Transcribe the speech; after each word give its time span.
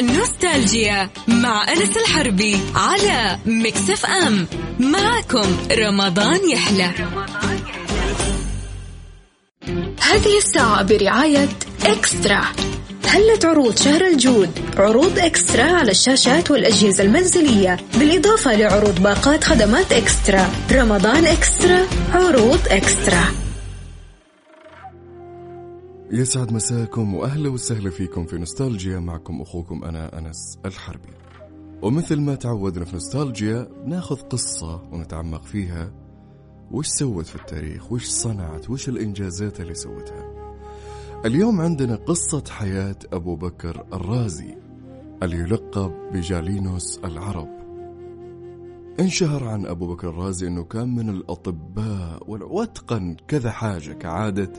نوستالجيا 0.00 1.10
مع 1.28 1.72
أنس 1.72 1.96
الحربي 1.96 2.58
على 2.74 3.38
Mix 3.46 3.90
FM. 3.90 4.46
معكم 4.78 5.56
رمضان 5.72 6.50
يحلى. 6.50 6.90
هذه 10.00 10.38
الساعة 10.38 10.82
برعاية 10.82 11.48
إكسترا. 11.84 12.44
هلت 13.06 13.44
عروض 13.44 13.76
شهر 13.76 14.06
الجود؟ 14.06 14.50
عروض 14.76 15.18
إكسترا 15.18 15.62
على 15.62 15.90
الشاشات 15.90 16.50
والأجهزة 16.50 17.04
المنزلية 17.04 17.76
بالإضافة 17.98 18.54
لعروض 18.56 19.02
باقات 19.02 19.44
خدمات 19.44 19.92
إكسترا. 19.92 20.50
رمضان 20.72 21.26
إكسترا 21.26 21.86
عروض 22.12 22.60
إكسترا. 22.70 23.47
يسعد 26.12 26.52
مساكم 26.52 27.14
وأهلا 27.14 27.48
وسهلا 27.48 27.90
فيكم 27.90 28.26
في 28.26 28.38
نوستالجيا. 28.38 28.98
معكم 28.98 29.40
أخوكم 29.40 29.84
أنا 29.84 30.18
أنس 30.18 30.58
الحربي. 30.66 31.12
ومثل 31.82 32.20
ما 32.20 32.34
تعودنا 32.34 32.84
في 32.84 32.92
نوستالجيا 32.92 33.68
ناخذ 33.86 34.16
قصة 34.16 34.82
ونتعمق 34.92 35.42
فيها. 35.44 35.92
وش 36.70 36.86
سوت 36.86 37.26
في 37.26 37.36
التاريخ، 37.36 37.92
وش 37.92 38.06
صنعت، 38.06 38.70
وش 38.70 38.88
الإنجازات 38.88 39.60
اللي 39.60 39.74
سوتها. 39.74 40.54
اليوم 41.24 41.60
عندنا 41.60 41.96
قصة 41.96 42.44
حياة 42.50 42.96
أبو 43.12 43.36
بكر 43.36 43.86
الرازي 43.92 44.56
اللي 45.22 45.36
يلقب 45.36 45.92
بجالينوس 46.12 47.00
العرب. 47.04 47.48
انشهر 49.00 49.44
عن 49.44 49.66
أبو 49.66 49.94
بكر 49.94 50.08
الرازي 50.08 50.46
أنه 50.46 50.64
كان 50.64 50.94
من 50.94 51.08
الأطباء 51.08 52.30
واتقن 52.30 53.16
كذا 53.28 53.50
حاجة 53.50 53.92
كعادة 53.92 54.52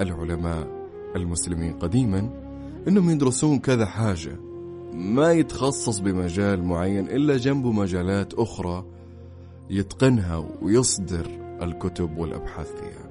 العلماء. 0.00 0.83
المسلمين 1.16 1.72
قديما 1.72 2.30
أنهم 2.88 3.10
يدرسون 3.10 3.58
كذا 3.58 3.86
حاجة. 3.86 4.36
ما 4.92 5.32
يتخصص 5.32 5.98
بمجال 5.98 6.64
معين 6.64 7.08
إلا 7.08 7.36
جنبه 7.36 7.72
مجالات 7.72 8.34
أخرى 8.34 8.84
يتقنها 9.70 10.44
ويصدر 10.62 11.26
الكتب 11.62 12.18
والأبحاث 12.18 12.66
فيها. 12.66 13.10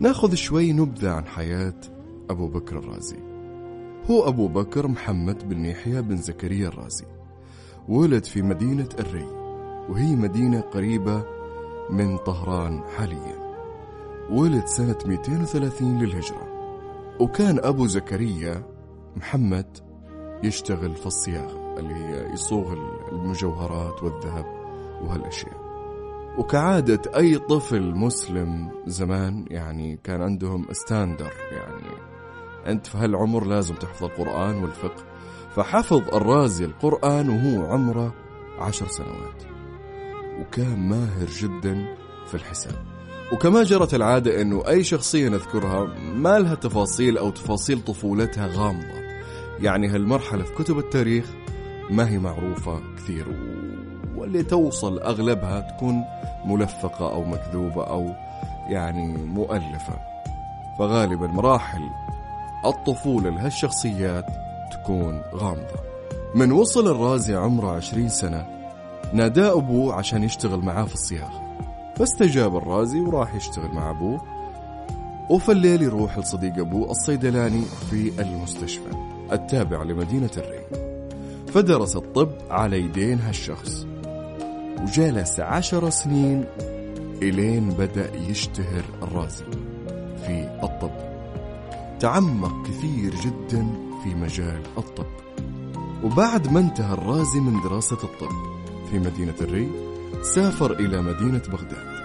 ناخذ 0.00 0.34
شوي 0.34 0.72
نبذة 0.72 1.10
عن 1.10 1.26
حياة 1.26 1.80
أبو 2.30 2.48
بكر 2.48 2.78
الرازي. 2.78 3.18
هو 4.10 4.28
أبو 4.28 4.48
بكر 4.48 4.88
محمد 4.88 5.48
بن 5.48 5.64
يحيى 5.64 6.02
بن 6.02 6.16
زكريا 6.16 6.68
الرازي. 6.68 7.04
ولد 7.88 8.24
في 8.24 8.42
مدينة 8.42 8.88
الري 8.98 9.26
وهي 9.88 10.16
مدينة 10.16 10.60
قريبة 10.60 11.24
من 11.90 12.16
طهران 12.16 12.80
حاليا. 12.96 13.40
ولد 14.30 14.66
سنة 14.66 14.98
230 15.06 15.98
للهجرة. 15.98 16.49
وكان 17.20 17.58
أبو 17.64 17.86
زكريا 17.86 18.64
محمد 19.16 19.78
يشتغل 20.42 20.94
في 20.94 21.06
الصياغة 21.06 21.78
اللي 21.78 21.94
هي 21.94 22.32
يصوغ 22.32 22.72
المجوهرات 23.12 24.02
والذهب 24.02 24.44
وهالأشياء. 25.02 25.60
وكعادة 26.38 27.00
أي 27.16 27.38
طفل 27.38 27.94
مسلم 27.94 28.70
زمان 28.86 29.44
يعني 29.50 30.00
كان 30.04 30.22
عندهم 30.22 30.66
ستاندر 30.72 31.32
يعني. 31.52 31.96
أنت 32.66 32.86
في 32.86 32.98
هالعمر 32.98 33.44
لازم 33.44 33.74
تحفظ 33.74 34.04
القرآن 34.04 34.62
والفقه. 34.62 35.04
فحفظ 35.50 36.14
الرازي 36.14 36.64
القرآن 36.64 37.28
وهو 37.28 37.72
عمره 37.72 38.14
عشر 38.58 38.86
سنوات. 38.86 39.42
وكان 40.40 40.88
ماهر 40.88 41.26
جدا 41.26 41.96
في 42.26 42.34
الحساب. 42.34 42.89
وكما 43.32 43.62
جرت 43.62 43.94
العادة 43.94 44.42
أنه 44.42 44.68
أي 44.68 44.84
شخصية 44.84 45.28
نذكرها 45.28 45.84
ما 46.14 46.38
لها 46.38 46.54
تفاصيل 46.54 47.18
أو 47.18 47.30
تفاصيل 47.30 47.80
طفولتها 47.84 48.46
غامضة. 48.46 49.00
يعني 49.60 49.88
هالمرحلة 49.88 50.44
في 50.44 50.54
كتب 50.54 50.78
التاريخ 50.78 51.24
ما 51.90 52.08
هي 52.08 52.18
معروفة 52.18 52.80
كثير 52.96 53.26
واللي 54.16 54.42
توصل 54.42 54.98
أغلبها 54.98 55.60
تكون 55.60 56.04
ملفقة 56.44 57.12
أو 57.12 57.24
مكذوبة 57.24 57.84
أو 57.84 58.14
يعني 58.68 59.16
مؤلفة. 59.16 59.98
فغالبا 60.78 61.26
مراحل 61.26 61.82
الطفولة 62.64 63.30
لهالشخصيات 63.30 64.26
تكون 64.72 65.22
غامضة. 65.34 65.80
من 66.34 66.52
وصل 66.52 66.88
الرازي 66.88 67.34
عمره 67.34 67.70
عشرين 67.70 68.08
سنة 68.08 68.46
ناداه 69.12 69.58
أبوه 69.58 69.94
عشان 69.94 70.22
يشتغل 70.22 70.60
معاه 70.60 70.84
في 70.84 70.94
الصياغة. 70.94 71.49
فاستجاب 72.00 72.56
الرازي 72.56 73.00
وراح 73.00 73.34
يشتغل 73.34 73.74
مع 73.74 73.90
أبوه. 73.90 74.20
وفي 75.30 75.52
الليل 75.52 75.82
يروح 75.82 76.18
لصديق 76.18 76.58
أبوه 76.58 76.90
الصيدلاني 76.90 77.62
في 77.90 78.22
المستشفى 78.22 78.90
التابع 79.32 79.82
لمدينة 79.82 80.30
الري 80.36 80.64
فدرس 81.46 81.96
الطب 81.96 82.30
على 82.50 82.80
يدين 82.80 83.20
هالشخص. 83.20 83.86
وجلس 84.82 85.40
عشر 85.40 85.90
سنين 85.90 86.44
إلين 87.22 87.70
بدأ 87.70 88.10
يشتهر 88.16 88.84
الرازي 89.02 89.44
في 90.26 90.58
الطب. 90.62 90.90
تعمق 92.00 92.66
كثير 92.66 93.14
جدا 93.14 93.66
في 94.04 94.14
مجال 94.14 94.62
الطب. 94.78 95.06
وبعد 96.04 96.52
ما 96.52 96.60
انتهى 96.60 96.94
الرازي 96.94 97.40
من 97.40 97.62
دراسة 97.62 97.98
الطب 98.04 98.36
في 98.90 98.98
مدينة 98.98 99.34
الري 99.40 99.89
سافر 100.22 100.72
إلى 100.72 101.02
مدينة 101.02 101.42
بغداد. 101.52 102.00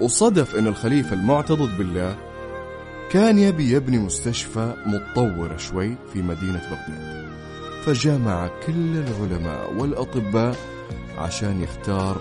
وصدف 0.00 0.56
أن 0.56 0.66
الخليفة 0.66 1.12
المعتضد 1.12 1.78
بالله 1.78 2.16
كان 3.10 3.38
يبي 3.38 3.72
يبني 3.72 3.98
مستشفى 3.98 4.74
متطورة 4.86 5.56
شوي 5.56 5.96
في 6.12 6.22
مدينة 6.22 6.62
بغداد. 6.70 7.26
فجمع 7.84 8.50
كل 8.66 8.96
العلماء 8.96 9.72
والأطباء 9.72 10.56
عشان 11.18 11.62
يختار 11.62 12.20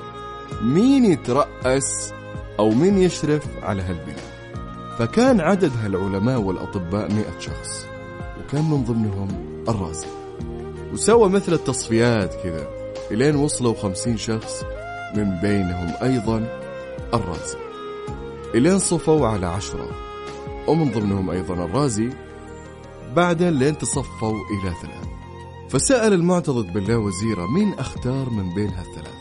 مين 0.62 1.06
يترأس 1.06 2.14
أو 2.60 2.70
مين 2.70 2.98
يشرف 2.98 3.48
على 3.64 3.82
هالبناء. 3.82 4.36
فكان 5.00 5.42
عدد 5.42 5.72
هالعلماء 5.84 6.42
والأطباء 6.42 7.12
مئة 7.12 7.40
شخص 7.40 7.86
وكان 8.40 8.70
من 8.70 8.84
ضمنهم 8.84 9.28
الرازي. 9.70 10.08
وسوى 10.94 11.30
مثل 11.30 11.54
التصفيات 11.54 12.34
كذا. 12.44 12.85
إلين 13.12 13.36
وصلوا 13.36 13.74
خمسين 13.74 14.18
شخص 14.18 14.64
من 15.16 15.40
بينهم 15.42 15.94
أيضا 16.04 16.38
الرازي. 17.14 17.58
إلين 18.56 18.80
صفوا 18.80 19.28
على 19.28 19.46
عشرة 19.46 19.90
ومن 20.68 20.92
ضمنهم 20.92 21.30
أيضا 21.30 21.54
الرازي. 21.54 22.10
بعدين 23.16 23.50
لين 23.50 23.78
تصفوا 23.78 24.34
إلى 24.34 24.74
ثلاث. 24.82 25.08
فسأل 25.70 26.14
المعتضد 26.14 26.74
بالله 26.74 26.98
وزيرة 26.98 27.48
مين 27.48 27.74
أختار 27.74 28.30
من 28.30 28.54
بين 28.54 28.70
هالثلاث؟ 28.70 29.16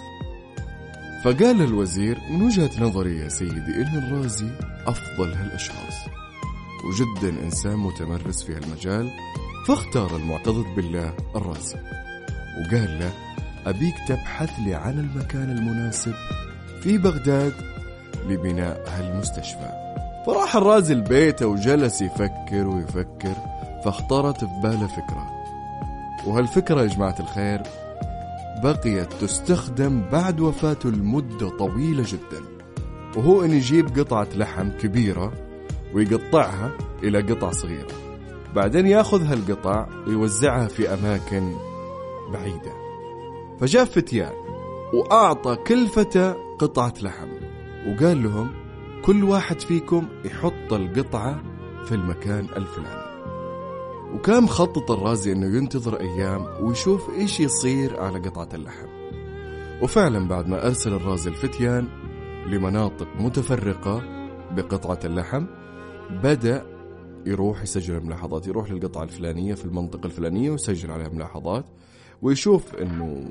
فقال 1.25 1.63
الوزير 1.63 2.19
من 2.31 2.43
وجهة 2.43 2.71
نظري 2.81 3.19
يا 3.19 3.29
سيدي 3.29 3.75
إن 3.77 3.99
الرازي 3.99 4.51
أفضل 4.87 5.33
هالأشخاص. 5.33 5.95
وجدا 6.85 7.43
إنسان 7.43 7.77
متمرس 7.77 8.43
في 8.43 8.55
هالمجال 8.55 9.11
فاختار 9.67 10.17
المعتضد 10.17 10.75
بالله 10.77 11.15
الرازي. 11.37 11.77
وقال 12.61 12.99
له 12.99 13.13
أبيك 13.67 13.95
تبحث 14.09 14.51
لي 14.67 14.75
عن 14.75 14.99
المكان 14.99 15.51
المناسب 15.51 16.15
في 16.83 16.99
بغداد 16.99 17.53
لبناء 18.29 18.85
هالمستشفى. 18.89 19.71
فراح 20.27 20.57
الرازي 20.57 20.95
البيت 20.95 21.43
وجلس 21.43 22.03
يفكر 22.03 22.67
ويفكر 22.67 23.35
فاختارت 23.85 24.41
في 24.41 24.61
باله 24.63 24.87
فكرة. 24.87 25.31
وهالفكرة 26.27 26.81
يا 26.81 26.87
جماعة 26.87 27.17
الخير 27.21 27.63
بقيت 28.63 29.13
تستخدم 29.13 30.03
بعد 30.13 30.41
وفاته 30.41 30.91
لمدة 30.91 31.49
طويلة 31.49 32.05
جدا. 32.07 32.45
وهو 33.17 33.45
أن 33.45 33.51
يجيب 33.51 33.99
قطعة 33.99 34.29
لحم 34.37 34.69
كبيرة 34.71 35.33
ويقطعها 35.95 36.71
إلى 37.03 37.21
قطع 37.21 37.51
صغيرة. 37.51 37.93
بعدين 38.55 38.87
ياخذ 38.87 39.25
هالقطع 39.25 39.87
ويوزعها 40.07 40.69
في 40.69 40.95
أماكن 40.95 41.55
بعيدة. 42.33 42.84
فجاء 43.61 43.85
فتيان 43.85 44.33
وأعطى 44.95 45.57
كل 45.57 45.87
فتى 45.87 46.35
قطعة 46.59 46.95
لحم 47.03 47.29
وقال 47.89 48.23
لهم 48.23 48.51
كل 49.05 49.25
واحد 49.25 49.61
فيكم 49.61 50.09
يحط 50.25 50.73
القطعة 50.73 51.43
في 51.85 51.95
المكان 51.95 52.45
الفلاني. 52.45 53.05
وكان 54.15 54.43
مخطط 54.43 54.91
الرازي 54.91 55.33
إنه 55.33 55.57
ينتظر 55.57 56.01
أيام 56.01 56.47
ويشوف 56.61 57.11
إيش 57.11 57.41
يصير 57.41 58.01
على 58.01 58.19
قطعة 58.19 58.49
اللحم. 58.55 58.87
وفعلا 59.83 60.29
بعد 60.29 60.49
ما 60.49 60.67
أرسل 60.67 60.93
الرازي 60.93 61.31
الفتيان 61.31 61.89
لمناطق 62.47 63.09
متفرقة 63.19 64.03
بقطعة 64.51 64.99
اللحم 65.05 65.47
بدأ 66.11 66.67
يروح 67.27 67.63
يسجل 67.63 67.97
الملاحظات 67.97 68.47
يروح 68.47 68.71
للقطعة 68.71 69.03
الفلانية 69.03 69.55
في 69.55 69.65
المنطقة 69.65 70.07
الفلانية 70.07 70.51
ويسجل 70.51 70.91
عليها 70.91 71.09
ملاحظات. 71.09 71.65
ويشوف 72.23 72.75
إنه 72.75 73.25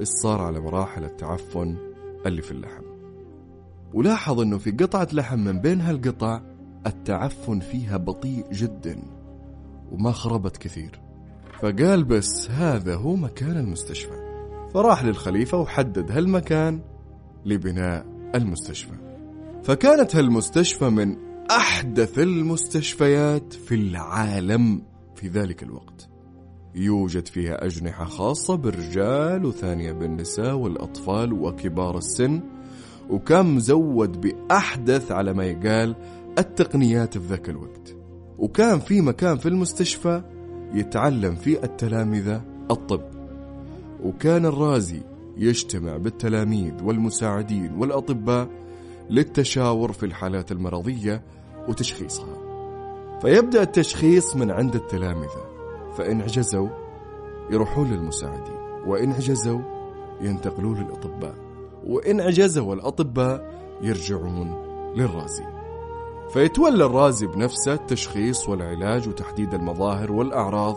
إيش 0.00 0.08
صار 0.08 0.40
على 0.40 0.60
مراحل 0.60 1.04
التعفن 1.04 1.76
اللي 2.26 2.42
في 2.42 2.50
اللحم. 2.50 2.82
ولاحظ 3.94 4.40
إنه 4.40 4.58
في 4.58 4.70
قطعة 4.70 5.08
لحم 5.12 5.38
من 5.38 5.60
بين 5.60 5.80
هالقطع 5.80 6.40
التعفن 6.86 7.60
فيها 7.60 7.96
بطيء 7.96 8.44
جدا 8.52 9.02
وما 9.92 10.12
خربت 10.12 10.56
كثير. 10.56 11.00
فقال 11.60 12.04
بس 12.04 12.50
هذا 12.50 12.94
هو 12.94 13.16
مكان 13.16 13.56
المستشفى. 13.56 14.22
فراح 14.74 15.04
للخليفة 15.04 15.58
وحدد 15.58 16.10
هالمكان 16.10 16.80
لبناء 17.44 18.06
المستشفى. 18.34 18.94
فكانت 19.64 20.16
هالمستشفى 20.16 20.88
من 20.88 21.16
أحدث 21.50 22.18
المستشفيات 22.18 23.52
في 23.52 23.74
العالم 23.74 24.82
في 25.14 25.28
ذلك 25.28 25.62
الوقت. 25.62 26.11
يوجد 26.74 27.28
فيها 27.28 27.64
أجنحة 27.64 28.04
خاصة 28.04 28.54
بالرجال 28.54 29.44
وثانية 29.44 29.92
بالنساء 29.92 30.54
والأطفال 30.54 31.32
وكبار 31.32 31.98
السن. 31.98 32.40
وكان 33.10 33.54
مزود 33.54 34.20
بأحدث 34.20 35.12
على 35.12 35.32
ما 35.32 35.44
يقال 35.44 35.96
التقنيات 36.38 37.18
في 37.18 37.26
ذاك 37.26 37.48
الوقت. 37.48 37.96
وكان 38.38 38.80
في 38.80 39.00
مكان 39.00 39.36
في 39.38 39.48
المستشفى 39.48 40.22
يتعلم 40.74 41.34
فيه 41.34 41.62
التلامذة 41.62 42.44
الطب. 42.70 43.02
وكان 44.02 44.46
الرازي 44.46 45.02
يجتمع 45.36 45.96
بالتلاميذ 45.96 46.82
والمساعدين 46.82 47.72
والأطباء 47.72 48.48
للتشاور 49.10 49.92
في 49.92 50.06
الحالات 50.06 50.52
المرضية 50.52 51.22
وتشخيصها. 51.68 52.42
فيبدأ 53.22 53.62
التشخيص 53.62 54.36
من 54.36 54.50
عند 54.50 54.74
التلامذة 54.74 55.51
فإن 55.96 56.22
عجزوا 56.22 56.68
يروحون 57.50 57.90
للمساعدين 57.90 58.56
وإن 58.86 59.12
عجزوا 59.12 59.60
ينتقلون 60.20 60.76
للأطباء 60.76 61.34
وإن 61.84 62.20
عجزوا 62.20 62.74
الأطباء 62.74 63.52
يرجعون 63.82 64.62
للرازي. 64.96 65.44
فيتولى 66.32 66.84
الرازي 66.84 67.26
بنفسه 67.26 67.74
التشخيص 67.74 68.48
والعلاج 68.48 69.08
وتحديد 69.08 69.54
المظاهر 69.54 70.12
والأعراض 70.12 70.76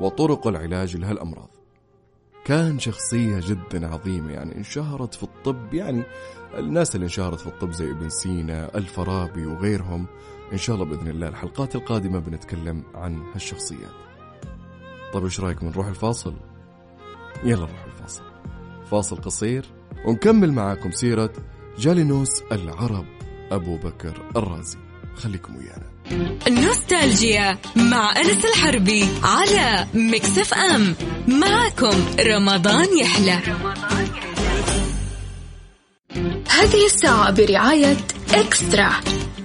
وطرق 0.00 0.46
العلاج 0.46 0.96
لهالأمراض. 0.96 1.48
كان 2.44 2.78
شخصية 2.78 3.40
جدا 3.40 3.94
عظيمة 3.94 4.32
يعني 4.32 4.56
انشهرت 4.56 5.14
في 5.14 5.22
الطب 5.22 5.74
يعني 5.74 6.02
الناس 6.58 6.94
اللي 6.94 7.04
انشهرت 7.04 7.40
في 7.40 7.46
الطب 7.46 7.72
زي 7.72 7.90
ابن 7.90 8.08
سينا 8.08 8.78
الفارابي 8.78 9.46
وغيرهم 9.46 10.06
إن 10.52 10.58
شاء 10.58 10.76
الله 10.76 10.86
بإذن 10.86 11.08
الله 11.08 11.28
الحلقات 11.28 11.76
القادمة 11.76 12.18
بنتكلم 12.18 12.82
عن 12.94 13.22
هالشخصيات. 13.34 14.11
طيب 15.12 15.24
إيش 15.24 15.40
رأيكم؟ 15.40 15.66
نروح 15.66 15.86
الفاصل؟ 15.86 16.34
يلا 17.44 17.66
نروح 17.66 17.84
الفاصل. 17.84 18.22
فاصل 18.90 19.16
قصير 19.16 19.64
ونكمل 20.06 20.52
معاكم 20.52 20.90
سيرة 20.90 21.32
جالينوس 21.78 22.42
العرب 22.52 23.06
أبو 23.50 23.76
بكر 23.76 24.30
الرازي. 24.36 24.78
خليكم 25.16 25.56
ويانا. 25.56 25.92
نوستالجيا 26.48 27.58
مع 27.76 28.16
أنس 28.16 28.44
الحربي 28.44 29.04
على 29.22 29.86
مكسف 29.94 30.54
أم. 30.54 30.94
معكم 31.28 32.00
رمضان 32.20 32.98
يحلى. 32.98 33.38
هذه 36.50 36.86
الساعة 36.86 37.30
برعاية 37.30 37.96
إكسترا. 38.34 38.90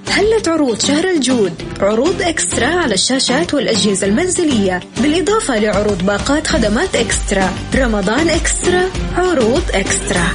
هلت 0.09 0.47
عروض 0.47 0.81
شهر 0.81 1.09
الجود. 1.09 1.53
عروض 1.79 2.21
إكسترا 2.21 2.67
على 2.67 2.93
الشاشات 2.93 3.53
والأجهزة 3.53 4.07
المنزلية. 4.07 4.79
بالإضافة 5.01 5.59
لعروض 5.59 6.05
باقات 6.05 6.47
خدمات 6.47 6.95
إكسترا. 6.95 7.53
رمضان 7.75 8.29
إكسترا 8.29 8.89
عروض 9.15 9.63
إكسترا. 9.73 10.27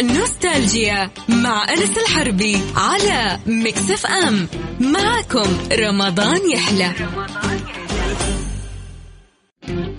نوستالجيا 0.00 1.10
مع 1.28 1.66
أنس 1.72 1.98
الحربي 1.98 2.60
على 2.76 3.38
مكسف 3.46 4.06
أم. 4.06 4.48
معكم 4.80 5.58
رمضان 5.72 6.50
يحلى. 6.50 6.92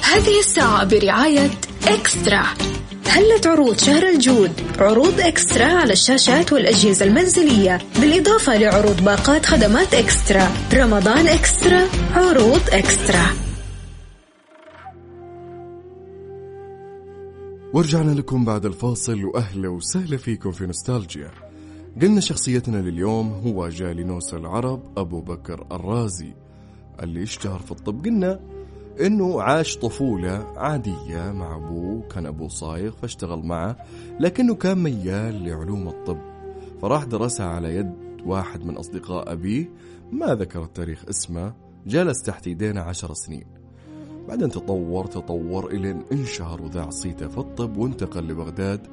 هذه 0.04 0.40
الساعة 0.40 0.84
برعاية 0.84 1.50
إكسترا. 1.88 2.44
هلت 3.08 3.48
عروض 3.48 3.78
شهر 3.78 4.10
الجود. 4.10 4.52
عروض 4.80 5.20
إكسترا 5.20 5.66
على 5.66 5.94
الشاشات 5.94 6.54
والأجهزة 6.54 7.06
المنزلية. 7.06 7.80
بالإضافة 8.02 8.58
لعروض 8.58 9.04
باقات 9.06 9.46
خدمات 9.46 9.94
إكسترا. 9.94 10.48
رمضان 10.74 11.28
إكسترا 11.28 11.82
عروض 12.14 12.62
إكسترا. 12.70 13.26
ورجعنا 17.74 18.12
لكم 18.12 18.46
بعد 18.46 18.66
الفاصل. 18.66 19.26
وأهلا 19.26 19.70
وسهلا 19.70 20.18
فيكم 20.18 20.52
في 20.52 20.66
نوستالجيا. 20.66 21.32
قلنا 22.02 22.22
شخصيتنا 22.22 22.78
لليوم 22.78 23.32
هو 23.32 23.70
جالينوس 23.70 24.34
العرب 24.34 24.84
أبو 24.98 25.22
بكر 25.22 25.68
الرازي. 25.72 26.34
اللي 27.04 27.24
اشتهر 27.24 27.60
في 27.60 27.72
الطب؟ 27.72 28.06
قلنا 28.06 28.40
إنه 29.02 29.42
عاش 29.42 29.78
طفولة 29.78 30.48
عادية 30.58 31.32
مع 31.32 31.56
أبوه 31.56 32.02
كان 32.08 32.26
أبوه 32.26 32.48
صايغ 32.48 32.92
فاشتغل 32.92 33.46
معه 33.46 33.78
لكنه 34.20 34.56
كان 34.56 34.84
ميال 34.84 35.46
لعلوم 35.46 35.88
الطب. 35.88 36.18
فراح 36.82 37.04
درسها 37.04 37.46
على 37.46 37.76
يد 37.76 37.94
واحد 38.26 38.66
من 38.66 38.78
أصدقاء 38.78 39.32
أبيه 39.32 39.70
ما 40.12 40.36
ذكر 40.36 40.64
التاريخ 40.64 41.06
اسمه 41.10 41.54
جلس 41.88 42.22
تحت 42.22 42.48
يدينا 42.48 42.82
عشر 42.82 43.14
سنين. 43.14 43.46
بعدين 44.28 44.50
تطور 44.50 45.06
تطور 45.06 45.72
أن 45.72 46.04
انشهر 46.12 46.62
وذاع 46.62 46.90
صيته 46.90 47.28
في 47.28 47.38
الطب 47.38 47.78
وانتقل 47.78 48.28
لبغداد. 48.28 48.88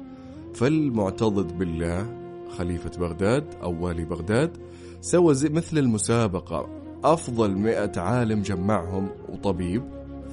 فالمعتضد 0.53 1.57
بالله 1.57 2.23
خليفة 2.57 2.91
بغداد 2.99 3.45
أو 3.61 3.85
والي 3.85 4.05
بغداد 4.05 4.57
سوى 5.01 5.35
زي 5.35 5.49
مثل 5.49 5.77
المسابقة. 5.77 6.82
أفضل 7.03 7.51
مئة 7.51 8.01
عالم 8.01 8.41
جمعهم 8.41 9.09
وطبيب 9.29 9.83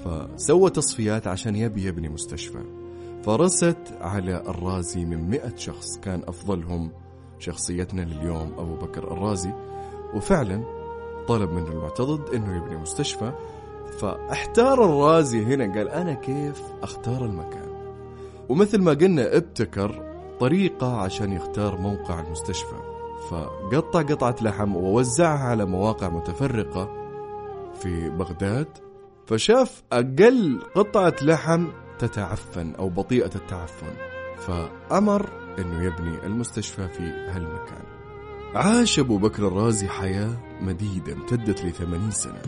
فسوى 0.04 0.70
تصفيات 0.70 1.26
عشان 1.26 1.56
يبي 1.56 1.84
يبني 1.84 2.08
مستشفى. 2.08 2.62
فرست 3.22 3.76
على 4.00 4.42
الرازي 4.48 5.04
من 5.04 5.30
مئة 5.30 5.56
شخص 5.56 5.98
كان 5.98 6.22
أفضلهم 6.28 6.90
شخصيتنا 7.38 8.02
لليوم 8.02 8.52
أبو 8.58 8.74
بكر 8.74 9.12
الرازي. 9.12 9.52
وفعلا 10.14 10.62
طلب 11.28 11.50
من 11.50 11.66
المعتضد 11.66 12.34
أنه 12.34 12.56
يبني 12.56 12.76
مستشفى 12.76 13.32
فاحتار 13.98 14.84
الرازي 14.84 15.42
هنا 15.42 15.74
قال 15.74 15.88
أنا 15.88 16.14
كيف 16.14 16.62
أختار 16.82 17.24
المكان؟ 17.24 17.70
ومثل 18.48 18.82
ما 18.82 18.92
قلنا 18.92 19.36
ابتكر 19.36 20.10
طريقة 20.40 20.96
عشان 20.96 21.32
يختار 21.32 21.80
موقع 21.80 22.20
المستشفى. 22.20 22.99
فقطع 23.30 24.02
قطعة 24.02 24.36
لحم 24.42 24.76
ووزعها 24.76 25.48
على 25.48 25.64
مواقع 25.64 26.08
متفرقة 26.08 26.88
في 27.74 28.10
بغداد 28.10 28.68
فشاف 29.26 29.82
أقل 29.92 30.62
قطعة 30.74 31.14
لحم 31.22 31.66
تتعفن 31.98 32.74
أو 32.74 32.88
بطيئة 32.88 33.30
التعفن 33.34 33.92
فأمر 34.38 35.30
أنه 35.58 35.82
يبني 35.82 36.26
المستشفى 36.26 36.88
في 36.88 37.02
هالمكان. 37.02 37.84
عاش 38.54 38.98
أبو 38.98 39.18
بكر 39.18 39.48
الرازي 39.48 39.88
حياة 39.88 40.36
مديدة 40.60 41.12
امتدت 41.12 41.64
لثمانين 41.64 42.10
سنة. 42.10 42.42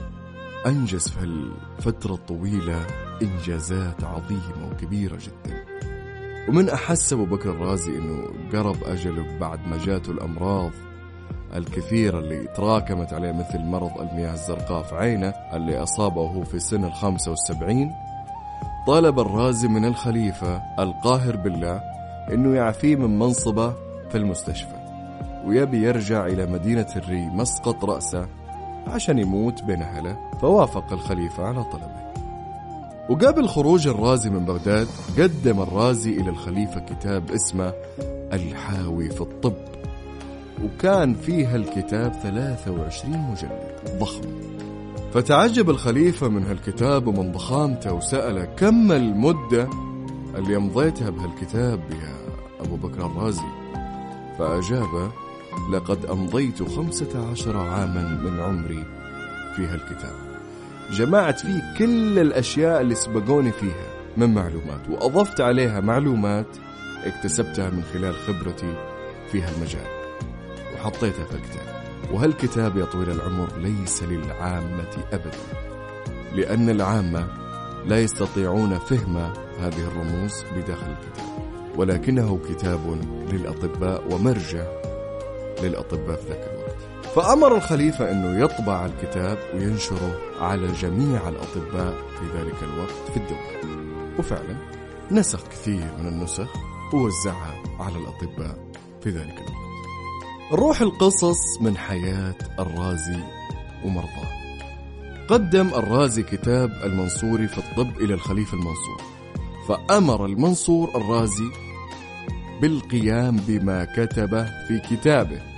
أنجز 0.67 1.09
في 1.09 1.25
الفترة 1.25 2.15
الطويلة 2.15 2.87
إنجازات 3.23 4.05
عظيمة 4.05 4.71
وكبيرة 4.73 5.17
جدا. 5.17 5.72
ومن 6.49 6.69
أحس 6.69 7.13
أبو 7.13 7.25
بكر 7.25 7.51
الرازي 7.51 7.99
أنه 7.99 8.29
قرب 8.53 8.77
أجله 8.85 9.39
بعد 9.39 9.59
ما 9.67 9.77
جاته 9.85 10.11
الأمراض 10.11 10.71
الكثيرة 11.57 12.19
اللي 12.19 12.47
تراكمت 12.57 13.13
عليه 13.13 13.33
مثل 13.33 13.59
مرض 13.59 14.01
المياه 14.01 14.33
الزرقاء 14.33 14.83
في 14.83 14.95
عينه 14.97 15.29
اللي 15.29 15.83
أصابه 15.83 16.21
وهو 16.21 16.45
في 16.45 16.59
سن 16.59 16.85
الخامسة 16.85 17.31
والسبعين 17.31 17.93
طلب 18.87 19.19
الرازي 19.21 19.69
من 19.69 19.85
الخليفة 19.85 20.63
القاهر 20.79 21.37
بالله 21.37 21.81
أنه 22.33 22.57
يعفيه 22.57 22.97
من 22.97 23.19
منصبة 23.19 23.75
في 24.11 24.19
المستشفى 24.19 24.83
ويبي 25.47 25.83
يرجع 25.83 26.27
إلى 26.27 26.47
مدينة 26.47 26.87
الري 26.97 27.27
مسقط 27.27 27.85
رأسه 27.85 28.27
عشان 28.87 29.19
يموت 29.19 29.63
بين 29.63 29.83
أهله 29.83 30.19
فوافق 30.41 30.93
الخليفة 30.93 31.45
على 31.45 31.65
طلبه. 31.65 32.02
وقبل 33.09 33.49
خروج 33.49 33.89
الرازي 33.89 34.31
من 34.31 34.45
بغداد 34.45 34.89
قدم 35.19 35.61
الرازي 35.61 36.11
إلى 36.11 36.31
الخليفة 36.31 36.81
كتاب 36.81 37.31
اسمه 37.31 37.73
الحاوي 38.33 39.11
في 39.11 39.21
الطب. 39.21 39.55
وكان 40.65 41.15
فيه 41.15 41.57
الكتاب 41.57 42.13
23 42.13 43.19
مجلد 43.19 43.99
ضخم. 43.99 44.21
فتعجب 45.15 45.71
الخليفة 45.71 46.29
من 46.29 46.47
هالكتاب 46.47 47.07
ومن 47.07 47.33
ضخامته 47.33 47.93
وسأله 47.93 48.45
كم 48.45 48.93
المدة 48.93 49.71
اللي 50.35 50.57
أمضيتها 50.57 51.11
بهالكتاب 51.11 51.81
يا 51.91 52.17
أبو 52.65 52.77
بكر 52.77 53.07
الرازي؟ 53.07 53.43
فأجاب 54.39 55.11
لقد 55.73 56.07
أمضيت 56.07 56.63
خمسة 56.63 57.31
عشر 57.31 57.57
عاما 57.57 58.21
من 58.25 58.41
عمري 58.41 58.85
في 59.57 59.67
هالكتاب. 59.67 60.22
جمعت 60.91 61.41
فيه 61.41 61.75
كل 61.79 62.19
الأشياء 62.19 62.81
اللي 62.81 62.95
سبقوني 62.95 63.53
فيها 63.53 63.93
من 64.17 64.35
معلومات 64.35 64.81
وأضفت 64.91 65.41
عليها 65.41 65.81
معلومات 65.81 66.47
اكتسبتها 67.05 67.71
من 67.71 67.83
خلال 67.93 68.15
خبرتي 68.15 68.75
في 69.33 69.43
هالمجال 69.43 69.87
وحطيتها 70.75 71.25
في 71.25 71.35
الكتاب. 71.35 71.73
وهالكتاب 72.13 72.77
يا 72.77 72.85
طويل 72.85 73.11
العمر 73.11 73.49
ليس 73.59 74.03
للعامة 74.03 74.91
أبدا 75.13 75.39
لأن 76.35 76.71
العامة 76.71 77.27
لا 77.87 78.01
يستطيعون 78.01 78.79
فهم 78.79 79.17
هذه 79.61 79.87
الرموز 79.87 80.45
بداخل 80.57 80.87
الكتاب 80.91 81.27
ولكنه 81.77 82.39
كتاب 82.49 82.99
للأطباء 83.33 84.03
ومرجع 84.15 84.65
للأطباء 85.63 86.17
في 86.17 86.29
ذاك 86.29 86.51
الوقت 86.53 86.62
فأمر 87.15 87.57
الخليفة 87.57 88.11
أنه 88.11 88.45
يطبع 88.45 88.87
الكتاب 88.87 89.39
وينشره 89.55 90.19
على 90.41 90.73
جميع 90.73 91.29
الأطباء 91.29 91.95
في 92.19 92.39
ذلك 92.39 92.63
الوقت 92.63 93.11
في 93.11 93.17
الدولة 93.17 93.83
وفعلا 94.19 94.57
نسخ 95.11 95.49
كثير 95.49 95.91
من 95.99 96.09
النسخ 96.09 96.49
ووزعها 96.95 97.55
على 97.81 97.99
الأطباء 97.99 98.59
في 99.03 99.11
ذلك 99.11 99.35
الوقت. 99.35 99.63
روح 100.53 100.81
القصص 100.81 101.61
من 101.61 101.77
حياة 101.77 102.35
الرازي 102.59 103.21
ومرضاه. 103.85 104.43
قدم 105.29 105.69
الرازي 105.69 106.23
كتاب 106.23 106.71
المنصوري 106.85 107.49
في 107.49 107.59
الطب 107.59 107.97
إلى 108.01 108.15
الخليفة 108.15 108.55
المنصور. 108.55 109.03
فأمر 109.69 110.27
المنصور 110.27 110.91
الرازي 110.95 111.51
بالقيام 112.61 113.37
بما 113.37 113.85
كتبه 113.85 114.45
في 114.69 114.79
كتابه. 114.79 115.52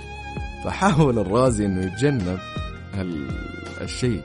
فحاول 0.65 1.19
الرازي 1.19 1.65
أنه 1.65 1.85
يتجنب 1.85 2.39
هالشيء. 3.79 4.21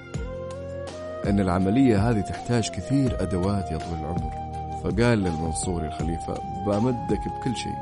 أن 1.26 1.40
العملية 1.40 2.10
هذه 2.10 2.20
تحتاج 2.20 2.70
كثير 2.70 3.22
أدوات 3.22 3.70
يا 3.70 3.78
طويل 3.78 4.00
العمر. 4.00 4.32
فقال 4.84 5.18
للمنصوري 5.18 5.86
الخليفة 5.86 6.34
بمدك 6.66 7.20
بكل 7.28 7.56
شيء 7.56 7.74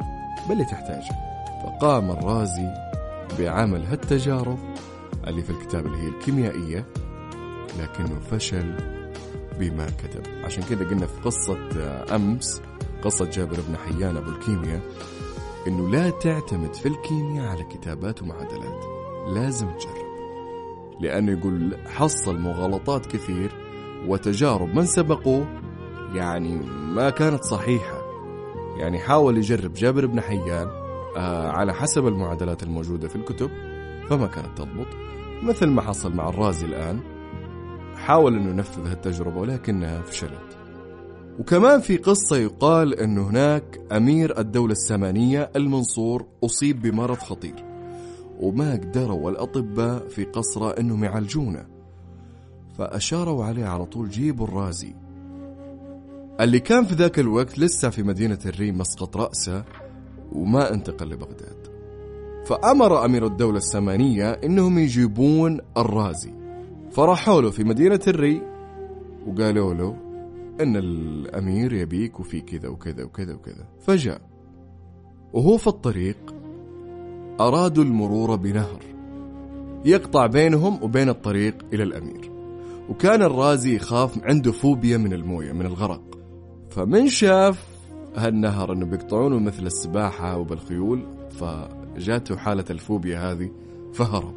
باللي 0.48 0.64
تحتاجه. 0.64 1.16
فقام 1.62 2.10
الرازي 2.10 2.74
بعمل 3.38 3.84
هالتجارب 3.86 4.58
اللي 5.26 5.42
في 5.42 5.50
الكتاب 5.50 5.86
اللي 5.86 5.98
هي 5.98 6.08
الكيميائية 6.08 6.84
لكنه 7.78 8.20
فشل 8.30 8.74
بما 9.58 9.86
كتب. 9.86 10.22
عشان 10.44 10.62
كذا 10.62 10.88
قلنا 10.88 11.06
في 11.06 11.20
قصة 11.24 11.58
أمس 12.14 12.62
قصة 13.04 13.24
جابر 13.24 13.56
بن 13.68 13.76
حيان 13.76 14.16
أبو 14.16 14.30
الكيمياء 14.30 14.80
إنه 15.66 15.90
لا 15.90 16.10
تعتمد 16.10 16.74
في 16.74 16.88
الكيمياء 16.88 17.46
على 17.46 17.64
كتابات 17.64 18.22
ومعادلات. 18.22 18.84
لازم 19.28 19.66
تجرب. 19.66 20.08
لأنه 21.00 21.32
يقول 21.32 21.76
حصل 21.86 22.38
مغالطات 22.38 23.06
كثير 23.06 23.52
وتجارب 24.06 24.74
من 24.74 24.86
سبقوه 24.86 25.46
يعني 26.14 26.56
ما 26.94 27.10
كانت 27.10 27.44
صحيحة. 27.44 27.98
يعني 28.76 28.98
حاول 28.98 29.38
يجرب 29.38 29.72
جابر 29.74 30.06
بن 30.06 30.20
حيان 30.20 30.68
آه 31.16 31.50
على 31.50 31.74
حسب 31.74 32.06
المعادلات 32.06 32.62
الموجودة 32.62 33.08
في 33.08 33.16
الكتب 33.16 33.50
فما 34.08 34.26
كانت 34.26 34.58
تضبط. 34.58 34.86
مثل 35.42 35.66
ما 35.66 35.82
حصل 35.82 36.14
مع 36.14 36.28
الرازي 36.28 36.66
الآن 36.66 37.00
حاول 37.96 38.36
أنه 38.36 38.50
ينفذ 38.50 38.86
هالتجربة 38.86 39.40
ولكنها 39.40 40.02
فشلت. 40.02 40.57
وكمان 41.38 41.80
في 41.80 41.96
قصة 41.96 42.36
يقال 42.36 42.94
أنه 42.94 43.28
هناك 43.28 43.80
أمير 43.92 44.38
الدولة 44.40 44.72
السامانية 44.72 45.50
المنصور 45.56 46.26
أصيب 46.44 46.82
بمرض 46.82 47.16
خطير 47.18 47.64
وما 48.40 48.72
قدروا 48.72 49.30
الأطباء 49.30 50.08
في 50.08 50.24
قصره 50.24 50.70
أنهم 50.80 51.04
يعالجونه 51.04 51.66
فأشاروا 52.78 53.44
عليه 53.44 53.64
على 53.64 53.84
طول 53.84 54.08
جيبوا 54.08 54.46
الرازي. 54.46 54.94
اللي 56.40 56.60
كان 56.60 56.84
في 56.84 56.94
ذاك 56.94 57.18
الوقت 57.18 57.58
لسه 57.58 57.90
في 57.90 58.02
مدينة 58.02 58.38
الريم 58.46 58.78
مسقط 58.78 59.16
رأسه 59.16 59.64
وما 60.32 60.74
انتقل 60.74 61.08
لبغداد. 61.08 61.68
فأمر 62.46 63.04
أمير 63.04 63.26
الدولة 63.26 63.56
السامانية 63.56 64.30
إنهم 64.30 64.78
يجيبون 64.78 65.60
الرازي. 65.76 66.32
فراحوا 66.90 67.40
له 67.42 67.50
في 67.50 67.64
مدينة 67.64 68.00
الري 68.06 68.42
وقالوا 69.26 69.74
له 69.74 70.07
إن 70.60 70.76
الأمير 70.76 71.72
يبيك 71.72 72.20
وفي 72.20 72.40
كذا 72.40 72.68
وكذا 72.68 73.04
وكذا 73.04 73.34
وكذا. 73.34 73.66
فجاء. 73.80 74.20
وهو 75.32 75.56
في 75.56 75.66
الطريق 75.66 76.34
أرادوا 77.40 77.84
المرور 77.84 78.36
بنهر. 78.36 78.82
يقطع 79.84 80.26
بينهم 80.26 80.82
وبين 80.82 81.08
الطريق 81.08 81.54
إلى 81.72 81.82
الأمير. 81.82 82.30
وكان 82.88 83.22
الرازي 83.22 83.76
يخاف 83.76 84.24
عنده 84.24 84.52
فوبيا 84.52 84.96
من 84.96 85.12
الموية 85.12 85.52
من 85.52 85.66
الغرق. 85.66 86.18
فمن 86.70 87.08
شاف 87.08 87.66
هالنهر 88.16 88.72
إنه 88.72 88.86
بيقطعونه 88.86 89.38
مثل 89.38 89.66
السباحة 89.66 90.38
وبالخيول 90.38 91.06
فجاته 91.30 92.36
حالة 92.36 92.64
الفوبيا 92.70 93.32
هذه 93.32 93.50
فهرب. 93.92 94.34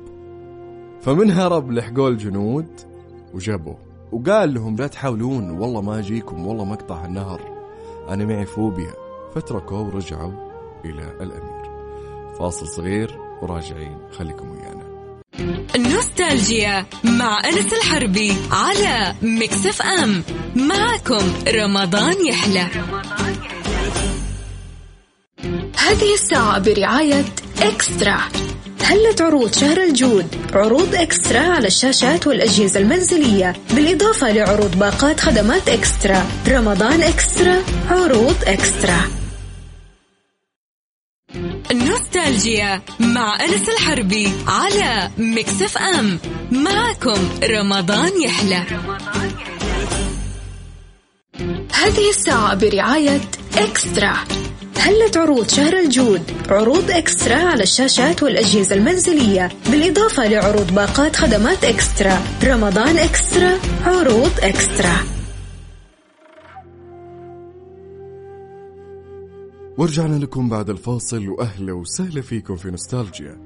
فمن 1.01 1.31
هرب 1.31 1.71
لحقوه 1.71 2.07
الجنود 2.07 2.67
وجابوه. 3.33 3.90
وقال 4.11 4.53
لهم 4.53 4.75
لا 4.75 4.87
تحاولون 4.87 5.49
والله 5.49 5.81
ما 5.81 5.99
أجيكم 5.99 6.47
والله 6.47 6.65
ما 6.65 6.73
اقطع 6.73 7.05
النهر. 7.05 7.41
أنا 8.09 8.25
معي 8.25 8.45
فوبيا. 8.45 8.93
فتركوه 9.35 9.81
ورجعوا 9.81 10.31
إلى 10.85 11.03
الأمير. 11.21 11.61
فاصل 12.39 12.67
صغير 12.67 13.17
وراجعين 13.41 13.97
خليكم 14.11 14.49
ويانا. 14.49 14.91
نوستالجيا 15.77 16.85
مع 17.03 17.37
أنس 17.45 17.73
الحربي 17.73 18.33
على 18.51 19.15
Mix 19.21 19.65
FM 19.65 20.23
معكم 20.55 21.33
رمضان 21.47 22.25
يحلى. 22.27 22.67
هذه 25.77 26.13
الساعة 26.13 26.59
برعاية 26.59 27.25
إكسترا 27.61 28.17
هلت 28.83 29.21
عروض 29.21 29.53
شهر 29.53 29.83
الجود. 29.83 30.35
عروض 30.53 30.95
إكسترا 30.95 31.39
على 31.39 31.67
الشاشات 31.67 32.27
والأجهزة 32.27 32.79
المنزلية. 32.79 33.55
بالإضافة 33.75 34.31
لعروض 34.31 34.79
باقات 34.79 35.19
خدمات 35.19 35.69
إكسترا. 35.69 36.25
رمضان 36.47 37.01
إكسترا 37.01 37.63
عروض 37.89 38.35
إكسترا. 38.43 39.01
نوستالجيا 41.73 42.81
مع 42.99 43.45
أنس 43.45 43.69
الحربي 43.69 44.31
على 44.47 45.11
Mix 45.17 45.61
FM. 45.61 46.19
معكم 46.51 47.29
رمضان 47.43 48.21
يحلى. 48.21 48.63
هذه 51.73 52.09
الساعة 52.09 52.55
برعاية 52.55 53.21
إكسترا. 53.57 54.13
هلت 54.83 55.17
عروض 55.17 55.47
شهر 55.47 55.79
الجود. 55.79 56.21
عروض 56.49 56.91
إكسترا 56.91 57.35
على 57.35 57.63
الشاشات 57.63 58.23
والأجهزة 58.23 58.75
المنزلية 58.75 59.49
بالإضافة 59.71 60.27
لعروض 60.27 60.75
باقات 60.75 61.15
خدمات 61.15 61.63
إكسترا. 61.63 62.17
رمضان 62.43 62.97
إكسترا 62.97 63.51
عروض 63.83 64.31
إكسترا. 64.39 64.95
ورجعنا 69.77 70.15
لكم 70.15 70.49
بعد 70.49 70.69
الفاصل 70.69 71.27
وأهلا 71.27 71.73
وسهلا 71.73 72.21
فيكم 72.21 72.55
في 72.55 72.71
نوستالجيا. 72.71 73.37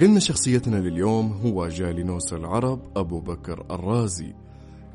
قلنا 0.00 0.20
شخصيتنا 0.20 0.76
لليوم 0.76 1.32
هو 1.32 1.68
جالينوس 1.68 2.32
العرب 2.32 2.80
أبو 2.96 3.20
بكر 3.20 3.66
الرازي. 3.70 4.34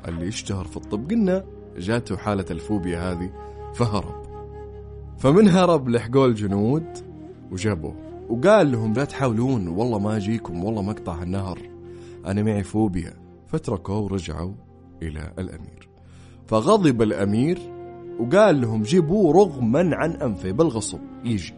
اللي 0.08 0.28
اشتهر 0.28 0.64
في 0.64 0.76
الطب 0.76 1.10
قلنا 1.10 1.44
جاته 1.78 2.16
حالة 2.16 2.46
الفوبيا 2.50 3.12
هذه 3.12 3.30
فهرب. 3.74 4.21
فمن 5.22 5.48
هرب 5.48 5.88
لحقوه 5.88 6.26
الجنود 6.26 6.84
وجابوه 7.52 7.94
وقال 8.28 8.72
لهم 8.72 8.92
لا 8.92 9.04
تحاولون 9.04 9.68
والله 9.68 9.98
ما 9.98 10.16
أجيكم 10.16 10.64
والله 10.64 10.82
ما 10.82 10.90
اقطع 10.90 11.22
النهر. 11.22 11.58
أنا 12.26 12.42
معي 12.42 12.62
فوبيا. 12.62 13.14
فتركوه 13.46 13.98
ورجعوا 13.98 14.52
إلى 15.02 15.32
الأمير. 15.38 15.88
فغضب 16.46 17.02
الأمير 17.02 17.58
وقال 18.20 18.60
لهم 18.60 18.82
جيبوه 18.82 19.34
رغما 19.34 19.90
عن 19.92 20.10
أنفه 20.10 20.50
بالغصب 20.50 21.00
يجي. 21.24 21.54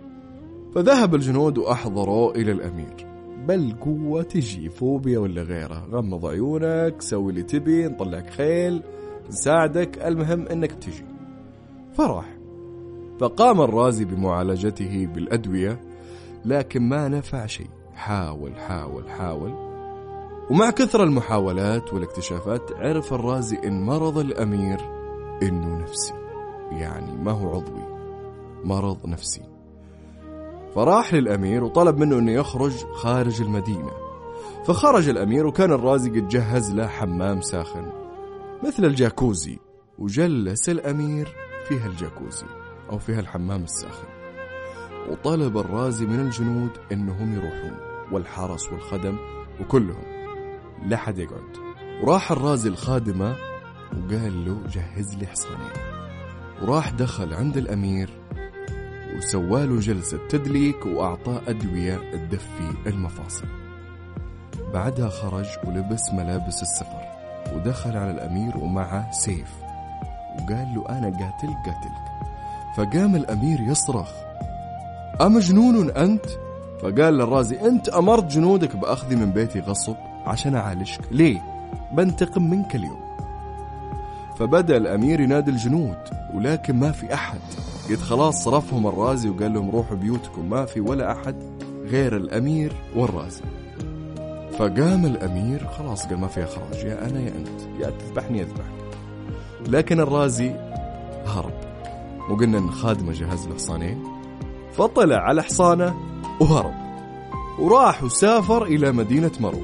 فذهب 0.75 1.15
الجنود 1.15 1.59
وأحضروا 1.59 2.35
إلى 2.35 2.53
الأمير. 2.53 3.07
بالقوة 3.49 4.23
تجي 4.23 4.71
فوبيا 4.71 5.19
ولا 5.19 5.43
غيره 5.43 5.87
غمض 5.91 6.27
عيونك 6.27 7.03
سوي 7.03 7.31
اللي 7.31 7.43
تبي 7.43 7.87
نطلعك 7.87 8.31
خيل 8.31 8.83
نساعدك 9.29 9.99
المهم 10.07 10.47
إنك 10.47 10.73
تجي. 10.73 11.05
فراح. 11.93 12.44
فقام 13.21 13.61
الرازي 13.61 14.05
بمعالجته 14.05 15.09
بالأدوية 15.15 15.81
لكن 16.45 16.83
ما 16.83 17.09
نفع 17.09 17.47
شيء. 17.47 17.71
حاول 17.95 18.57
حاول 18.57 19.11
حاول. 19.11 19.55
ومع 20.51 20.71
كثر 20.71 21.03
المحاولات 21.03 21.93
والاكتشافات 21.93 22.73
عرف 22.73 23.13
الرازي 23.13 23.59
إن 23.65 23.83
مرض 23.83 24.19
الأمير 24.19 24.81
إنه 25.43 25.79
نفسي. 25.79 26.15
يعني 26.71 27.17
ما 27.17 27.31
هو 27.31 27.49
عضوي 27.51 27.85
مرض 28.65 29.07
نفسي. 29.07 29.43
فراح 30.75 31.15
للأمير 31.15 31.65
وطلب 31.65 31.99
منه 31.99 32.19
أنه 32.19 32.33
يخرج 32.33 32.73
خارج 32.93 33.43
المدينة. 33.43 33.91
فخرج 34.67 35.09
الأمير 35.09 35.47
وكان 35.47 35.73
الرازي 35.73 36.11
قد 36.11 36.29
جهز 36.29 36.73
له 36.73 36.87
حمام 36.87 37.41
ساخن 37.41 37.93
مثل 38.65 38.85
الجاكوزي 38.85 39.59
وجلس 39.99 40.69
الأمير 40.69 41.29
في 41.69 41.79
هالجاكوزي. 41.79 42.64
أو 42.95 42.99
في 42.99 43.15
هالحمام 43.15 43.65
الساخن. 43.65 44.09
وطلب 45.11 45.59
الرازي 45.59 46.07
من 46.07 46.21
الجنود 46.21 46.71
أنهم 46.93 47.35
يروحون 47.35 47.77
والحرس 48.13 48.73
والخدم 48.73 49.17
وكلهم. 49.61 50.05
لا 50.87 50.97
حد 50.97 51.19
يقعد. 51.19 51.57
وراح 52.03 52.33
الرازي 52.33 52.69
الخادمة 52.69 53.37
وقال 53.93 54.45
له 54.45 54.63
جهز 54.67 55.17
لي 55.17 55.27
حصانين. 55.27 55.73
وراح 56.63 56.91
دخل 56.91 57.35
عند 57.35 57.57
الأمير 57.57 58.11
وسواله 59.17 59.81
جلسة 59.81 60.19
تدليك 60.29 60.87
وأعطاه 60.87 61.41
أدوية 61.49 61.97
تدفي 62.13 62.75
المفاصل. 62.87 63.47
بعدها 64.75 65.09
خرج 65.09 65.47
ولبس 65.65 66.11
ملابس 66.13 66.63
السفر 66.63 67.03
ودخل 67.55 67.97
على 67.97 68.11
الأمير 68.11 68.57
ومعه 68.57 69.11
سيف. 69.11 69.53
وقال 70.35 70.75
له 70.75 70.89
أنا 70.89 71.07
قاتل 71.07 71.55
قاتلك. 71.67 72.14
فقام 72.77 73.17
الأمير 73.17 73.61
يصرخ. 73.61 74.11
أمجنون 75.21 75.91
أنت؟ 75.91 76.27
فقال 76.83 77.15
للرازي 77.15 77.61
أنت 77.61 77.89
أمرت 77.89 78.25
جنودك 78.25 78.77
بأخذي 78.77 79.17
من 79.17 79.31
بيتي 79.31 79.61
غصب 79.61 79.97
عشان 80.27 80.55
أعالجك. 80.55 81.01
ليه؟ 81.11 81.43
بنتقم 81.93 82.51
منك 82.51 82.75
اليوم. 82.75 83.05
فبدأ 84.39 84.77
الأمير 84.77 85.21
ينادي 85.21 85.51
الجنود 85.51 85.99
ولكن 86.35 86.77
ما 86.77 86.93
في 86.93 87.15
أحد. 87.15 87.41
قد 87.91 87.97
خلاص 87.97 88.45
صرفهم 88.45 88.87
الرازي 88.87 89.29
وقال 89.29 89.55
لهم 89.55 89.71
روحوا 89.71 89.97
بيوتكم 89.97 90.51
ما 90.51 90.65
في 90.65 90.81
ولا 90.81 91.13
أحد 91.13 91.37
غير 91.85 92.17
الأمير 92.17 92.73
والرازي. 92.97 93.43
فقام 94.59 95.07
الأمير 95.07 95.67
خلاص 95.67 96.07
قال 96.07 96.19
ما 96.19 96.27
في 96.27 96.45
إخراج 96.45 96.85
يا 96.85 97.07
أنا 97.07 97.21
يا 97.21 97.29
أنت 97.29 97.81
يا 97.81 97.91
تذبحني 97.91 98.39
يذبحك 98.39 98.75
لكن 99.69 100.01
الرازي 100.01 100.55
وقلنا 102.31 102.59
إن 102.59 102.71
خادمه 102.71 103.13
جهز 103.13 103.49
له 103.49 103.55
حصانين 103.55 104.05
فطلع 104.73 105.17
على 105.17 105.43
حصانه 105.43 105.95
وهرب. 106.41 106.75
وراح 107.59 108.05
وسافر 108.05 108.65
إلى 108.65 108.93
مدينة 108.93 109.33
مرو. 109.41 109.61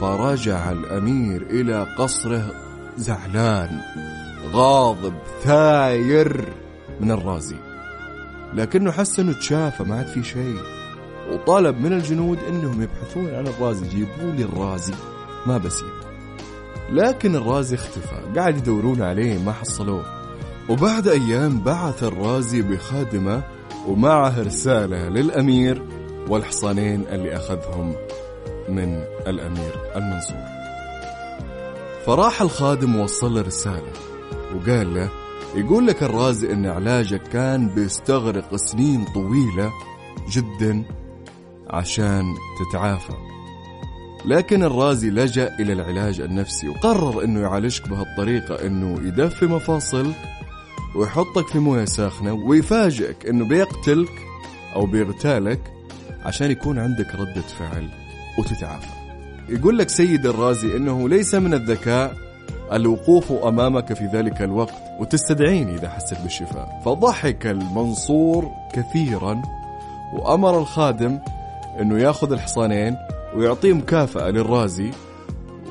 فرجع 0.00 0.70
الأمير 0.70 1.42
إلى 1.42 1.86
قصره 1.98 2.50
زعلان 2.96 3.80
غاضب 4.52 5.14
ثاير 5.42 6.48
من 7.00 7.10
الرازي. 7.10 7.56
لكنه 8.54 8.90
حس 8.90 9.20
إنه 9.20 9.32
تشافى 9.32 9.84
ما 9.84 9.96
عاد 9.96 10.06
في 10.06 10.22
شيء. 10.22 10.58
وطلب 11.32 11.80
من 11.80 11.92
الجنود 11.92 12.38
إنهم 12.48 12.82
يبحثون 12.82 13.34
عن 13.34 13.46
الرازي 13.46 13.88
جيبوا 13.88 14.32
لي 14.36 14.44
الرازي 14.44 14.94
ما 15.46 15.58
بسيبه 15.58 16.00
لكن 16.90 17.36
الرازي 17.36 17.74
اختفى 17.74 18.22
قاعد 18.36 18.56
يدورون 18.56 19.02
عليه 19.02 19.38
ما 19.38 19.52
حصلوه. 19.52 20.19
وبعد 20.68 21.08
أيام 21.08 21.60
بعث 21.60 22.02
الرازي 22.02 22.62
بخادمة 22.62 23.42
ومعه 23.86 24.40
رسالة 24.42 25.08
للأمير 25.08 25.82
والحصانين 26.28 27.04
اللي 27.12 27.36
أخذهم 27.36 27.94
من 28.68 29.04
الأمير 29.26 29.74
المنصور. 29.96 30.44
فراح 32.06 32.42
الخادم 32.42 32.96
ووصل 32.96 33.34
له 33.34 33.40
رسالة 33.40 33.92
وقال 34.56 34.94
له 34.94 35.08
يقول 35.54 35.86
لك 35.86 36.02
الرازي 36.02 36.52
إن 36.52 36.66
علاجك 36.66 37.22
كان 37.22 37.68
بيستغرق 37.68 38.56
سنين 38.56 39.04
طويلة 39.04 39.72
جدا 40.30 40.84
عشان 41.70 42.24
تتعافى. 42.60 43.12
لكن 44.24 44.62
الرازي 44.62 45.10
لجأ 45.10 45.56
إلى 45.60 45.72
العلاج 45.72 46.20
النفسي 46.20 46.68
وقرر 46.68 47.24
أنه 47.24 47.40
يعالجك 47.40 47.88
بهالطريقة 47.88 48.66
أنه 48.66 49.08
يدفي 49.08 49.46
مفاصلك 49.46 50.14
ويحطك 50.94 51.46
في 51.46 51.58
موية 51.58 51.84
ساخنة 51.84 52.32
ويفاجئك 52.32 53.26
أنه 53.26 53.44
بيقتلك 53.44 54.12
أو 54.74 54.86
بيغتالك 54.86 55.60
عشان 56.24 56.50
يكون 56.50 56.78
عندك 56.78 57.14
ردة 57.14 57.42
فعل 57.58 57.88
وتتعافى. 58.38 59.00
يقول 59.48 59.78
لك 59.78 59.88
سيد 59.88 60.26
الرازي 60.26 60.76
أنه 60.76 61.08
ليس 61.08 61.34
من 61.34 61.54
الذكاء 61.54 62.16
الوقوف 62.72 63.32
أمامك 63.32 63.92
في 63.92 64.06
ذلك 64.06 64.42
الوقت 64.42 64.74
وتستدعيني 65.00 65.74
إذا 65.74 65.88
حسيت 65.88 66.20
بالشفاء. 66.20 66.80
فضحك 66.84 67.46
المنصور 67.46 68.50
كثيرا 68.72 69.42
وأمر 70.14 70.58
الخادم 70.58 71.18
أنه 71.80 71.98
يأخذ 71.98 72.32
الحصانين 72.32 72.96
ويعطيه 73.36 73.72
مكافأة 73.72 74.30
للرازي 74.30 74.90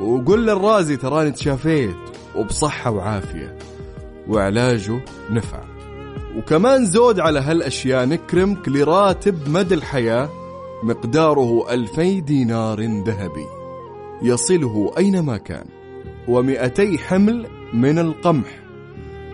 وقل 0.01 0.45
للرازي 0.45 0.97
تراني 0.97 1.31
تشافيت 1.31 1.95
وبصحة 2.35 2.91
وعافية. 2.91 3.68
وعلاجه 4.29 4.99
نفع. 5.29 5.63
وكمان 6.37 6.85
زود 6.85 7.19
على 7.19 7.39
هالأشياء 7.39 8.05
نكرمك 8.05 8.69
لراتب 8.69 9.49
مدى 9.49 9.75
الحياة 9.75 10.29
مقداره 10.83 11.73
ألفي 11.73 12.21
دينار 12.21 12.81
ذهبي. 12.81 13.45
يصله 14.21 14.91
أينما 14.97 15.37
كان 15.37 15.65
ومئتي 16.27 16.97
حمل 16.97 17.47
من 17.73 17.99
القمح 17.99 18.59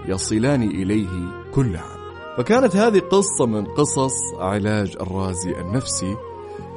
يصلان 0.08 0.63
إليه 0.63 1.43
كل 1.53 1.77
عام. 1.77 2.05
فكانت 2.38 2.75
هذه 2.75 2.99
قصة 2.99 3.45
من 3.45 3.65
قصص 3.65 4.13
علاج 4.39 4.95
الرازي 5.01 5.60
النفسي. 5.62 6.15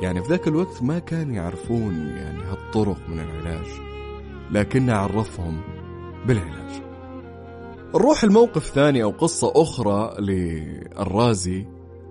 يعني 0.02 0.22
في 0.22 0.28
ذاك 0.28 0.48
الوقت 0.48 0.82
ما 0.82 0.98
كانوا 0.98 1.34
يعرفون 1.34 1.94
يعني 2.16 2.42
هالطرق 2.42 2.98
من 3.08 3.20
العلاج 3.20 3.66
لكن 4.50 4.90
عرفهم 4.90 5.60
بالعلاج. 6.26 6.87
نروح 7.94 8.24
الموقف 8.24 8.66
ثاني 8.66 9.02
أو 9.02 9.10
قصة 9.10 9.52
أخرى 9.56 10.14
للرازي 10.18 11.66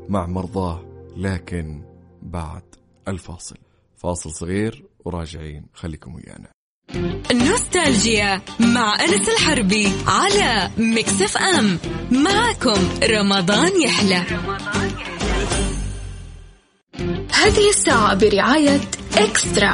مع 0.10 0.28
مرضاه 0.28 0.86
لكن 1.18 1.82
بعد 2.22 2.64
الفاصل. 3.08 3.56
فاصل 3.98 4.32
صغير 4.32 4.86
وراجعين 5.06 5.66
خليكم 5.74 6.16
ويانا. 6.16 6.50
نوستالجيا 7.32 8.42
مع 8.60 9.04
أنس 9.04 9.30
الحربي 9.30 9.92
على 10.08 10.72
مكسف 10.78 11.38
أم 11.38 11.80
معكم 12.12 12.90
رمضان 13.04 13.82
يحلى. 13.82 14.24
هذه 17.34 17.70
الساعة 17.70 18.16
برعاية 18.16 18.82
إكسترا 19.18 19.74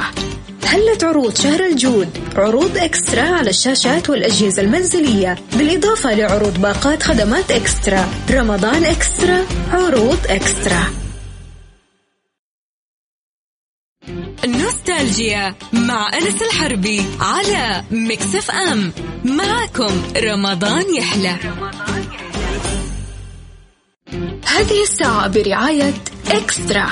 هلت 0.66 1.04
عروض 1.04 1.36
شهر 1.36 1.66
الجود. 1.66 2.08
عروض 2.36 2.78
إكسترا 2.78 3.22
على 3.22 3.50
الشاشات 3.50 4.10
والأجهزة 4.10 4.62
المنزلية. 4.62 5.38
بالإضافة 5.56 6.14
لعروض 6.14 6.60
باقات 6.60 7.02
خدمات 7.02 7.50
إكسترا. 7.50 8.08
رمضان 8.30 8.84
إكسترا 8.84 9.46
عروض 9.70 10.18
إكسترا. 10.26 10.84
نوستالجيا 14.46 15.54
مع 15.72 16.10
أنس 16.14 16.42
الحربي 16.42 17.04
على 17.20 17.84
مكسف 17.90 18.50
أم. 18.50 18.92
معكم 19.24 20.02
رمضان 20.16 20.94
يحلى. 20.94 21.36
هذه 24.46 24.82
الساعة 24.82 25.28
برعاية 25.28 25.94
إكسترا. 26.30 26.86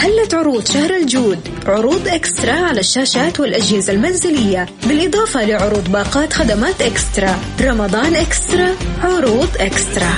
هلت 0.00 0.34
عروض 0.34 0.64
شهر 0.64 0.96
الجود. 0.96 1.38
عروض 1.66 2.08
إكسترا 2.08 2.52
على 2.52 2.80
الشاشات 2.80 3.40
والأجهزة 3.40 3.92
المنزلية. 3.92 4.66
بالإضافة 4.88 5.44
لعروض 5.44 5.92
باقات 5.92 6.32
خدمات 6.32 6.82
إكسترا. 6.82 7.36
رمضان 7.60 8.14
إكسترا 8.14 8.68
عروض 9.00 9.48
إكسترا. 9.56 10.12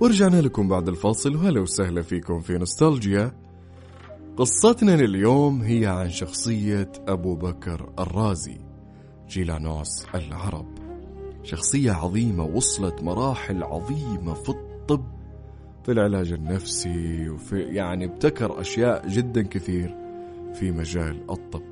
ورجعنا 0.00 0.40
لكم 0.40 0.68
بعد 0.68 0.88
الفاصل. 0.88 1.36
وهلا 1.36 1.60
وسهلا 1.60 2.02
فيكم 2.02 2.40
في 2.40 2.52
نوستالجيا. 2.58 3.32
قصتنا 4.36 4.96
لليوم 4.96 5.62
هي 5.62 5.86
عن 5.86 6.10
شخصية 6.10 6.92
أبو 7.08 7.34
بكر 7.34 7.92
الرازي 7.98 8.58
جيلانوس 9.28 10.06
العرب. 10.14 10.78
شخصية 11.42 11.92
عظيمة 11.92 12.44
وصلت 12.44 13.02
مراحل 13.02 13.62
عظيمة 13.62 14.34
في 14.34 14.48
الطب 14.48 15.17
في 15.88 15.92
العلاج 15.92 16.32
النفسي 16.32 17.28
وفي 17.28 17.60
يعني 17.62 18.04
ابتكر 18.04 18.60
أشياء 18.60 19.08
جدا 19.08 19.42
كثير 19.42 19.96
في 20.54 20.70
مجال 20.70 21.30
الطب. 21.30 21.62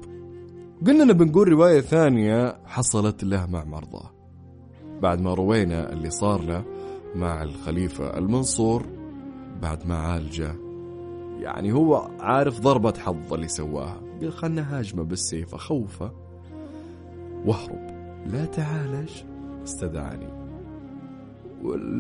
قلنا 0.87 1.13
بنقول 1.13 1.49
رواية 1.49 1.81
ثانية 1.81 2.59
حصلت 2.67 3.25
له 3.25 3.47
مع 3.47 3.65
مرضاه. 3.65 4.11
بعد 5.03 5.21
ما 5.21 5.35
روينا 5.35 5.93
اللي 5.93 6.11
صار 6.11 6.43
له 6.43 6.65
مع 7.15 7.43
الخليفة 7.43 8.19
المنصور 8.19 8.87
بعد 9.63 9.87
ما 9.87 9.97
عالجه. 9.97 10.55
يعني 11.41 11.73
هو 11.73 12.11
عارف 12.21 12.61
ضربة 12.61 12.95
حظ 12.99 13.33
اللي 13.33 13.49
سواها. 13.49 14.01
قال 14.21 14.33
خلنا 14.33 14.79
هاجمه 14.79 15.03
بالسيف 15.03 15.55
أخوفه. 15.55 16.13
واهرب 17.45 17.91
لا 18.27 18.45
تعالج 18.45 19.11
استدعاني. 19.65 20.46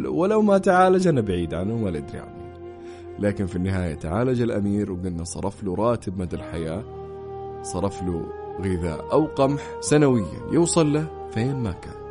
ولو 0.09 0.43
ما 0.43 0.59
تعالج 0.59 1.09
أنا 1.09 1.21
بعيد 1.21 1.55
عنه 1.55 1.85
ولا 1.85 1.99
أدري 1.99 2.19
عنه. 2.19 2.47
لكن 3.19 3.47
في 3.47 3.57
النهاية 3.57 3.95
تعالج 3.95 4.41
الأمير 4.41 4.93
وقلنا 4.93 5.25
صرف 5.25 5.65
له 5.65 5.75
راتب 5.75 6.19
مدى 6.19 6.37
الحياة 6.37 6.85
صرف 7.63 8.03
له 8.03 8.27
غذاء 8.61 9.13
أو 9.13 9.27
قمح 9.27 9.63
سنويا 9.81 10.53
يوصل 10.53 10.93
له 10.93 11.07
فين 11.31 11.57
ما 11.57 11.73
كان. 11.73 12.07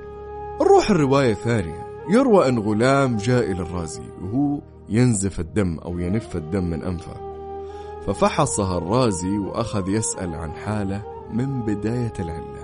نروح 0.62 0.92
الرواية 0.92 1.32
الثانية. 1.32 1.86
يروى 2.10 2.50
أن 2.50 2.60
غلام 2.60 3.18
جاء 3.18 3.52
إلى 3.52 3.62
الرازي 3.62 4.04
وهو 4.22 4.60
ينزف 4.90 5.40
الدم 5.40 5.78
أو 5.86 6.00
ينف 6.00 6.36
الدم 6.36 6.64
من 6.64 6.84
أنفه. 6.84 7.26
ففحصها 8.08 8.78
الرازي 8.78 9.38
وأخذ 9.38 9.90
يسأل 9.90 10.34
عن 10.34 10.52
حاله 10.52 11.02
من 11.34 11.62
بداية 11.62 12.14
العلة 12.20 12.55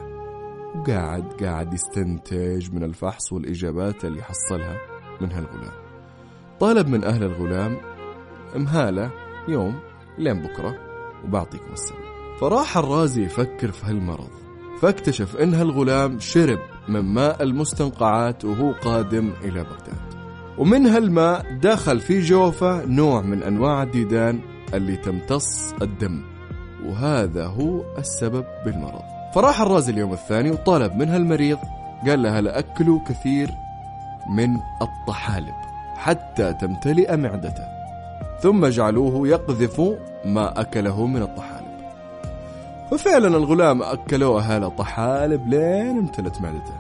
وقاعد 0.76 1.44
قاعد 1.44 1.74
يستنتج 1.74 2.74
من 2.74 2.84
الفحص 2.84 3.34
والإجابات 3.34 4.06
اللي 4.06 4.24
حصلها 4.24 4.78
من 5.22 5.32
هالغلام. 5.32 5.74
طالب 6.60 6.88
من 6.88 7.04
أهل 7.04 7.24
الغلام 7.24 7.78
مهالة 8.56 9.12
يوم 9.48 9.80
لين 10.18 10.42
بكرة 10.42 10.76
وبعطيكم 11.26 11.74
السبب 11.74 11.98
فراح 12.40 12.78
الرازي 12.78 13.24
يفكر 13.24 13.72
في 13.72 13.86
هالمرض. 13.86 14.30
فاكتشف 14.82 15.36
إن 15.36 15.54
هالغلام 15.54 16.20
شرب 16.20 16.60
من 16.88 17.02
ماء 17.02 17.44
المستنقعات 17.44 18.46
وهو 18.46 18.72
قادم 18.72 19.32
إلى 19.44 19.64
بغداد. 19.64 20.12
ومن 20.58 20.88
هالماء 20.88 21.58
دخل 21.58 22.00
في 22.00 22.20
جوفة 22.20 22.86
نوع 22.86 23.22
من 23.22 23.44
أنواع 23.44 23.84
الديدان 23.84 24.40
اللي 24.74 24.96
تمتص 24.96 25.74
الدم. 25.82 26.24
وهذا 26.86 27.46
هو 27.46 27.98
السبب 27.98 28.46
بالمرض. 28.66 29.21
فراح 29.34 29.62
الرازي 29.62 29.92
اليوم 29.92 30.14
الثاني 30.14 30.52
وطلب 30.52 30.96
من 30.96 31.10
هالمريض 31.10 31.58
قال 32.08 32.24
له 32.24 32.40
هلا 32.40 32.60
أكلوا 32.60 33.00
كثير 33.08 33.52
من 34.30 34.60
الطحالب 34.82 35.54
حتى 35.96 36.54
تمتلئ 36.54 37.18
معدته. 37.18 37.64
ثم 38.42 38.66
جعلوه 38.66 39.28
يقذف 39.28 39.82
ما 40.26 40.62
أكله 40.62 41.06
من 41.06 41.22
الطحالب. 41.22 41.72
وفعلا 42.92 43.28
الغلام 43.28 43.84
أكلوه 43.84 44.42
هالة 44.42 44.70
طحالب 44.70 45.48
لين 45.48 45.98
امتلت 45.98 46.42
معدته. 46.42 46.74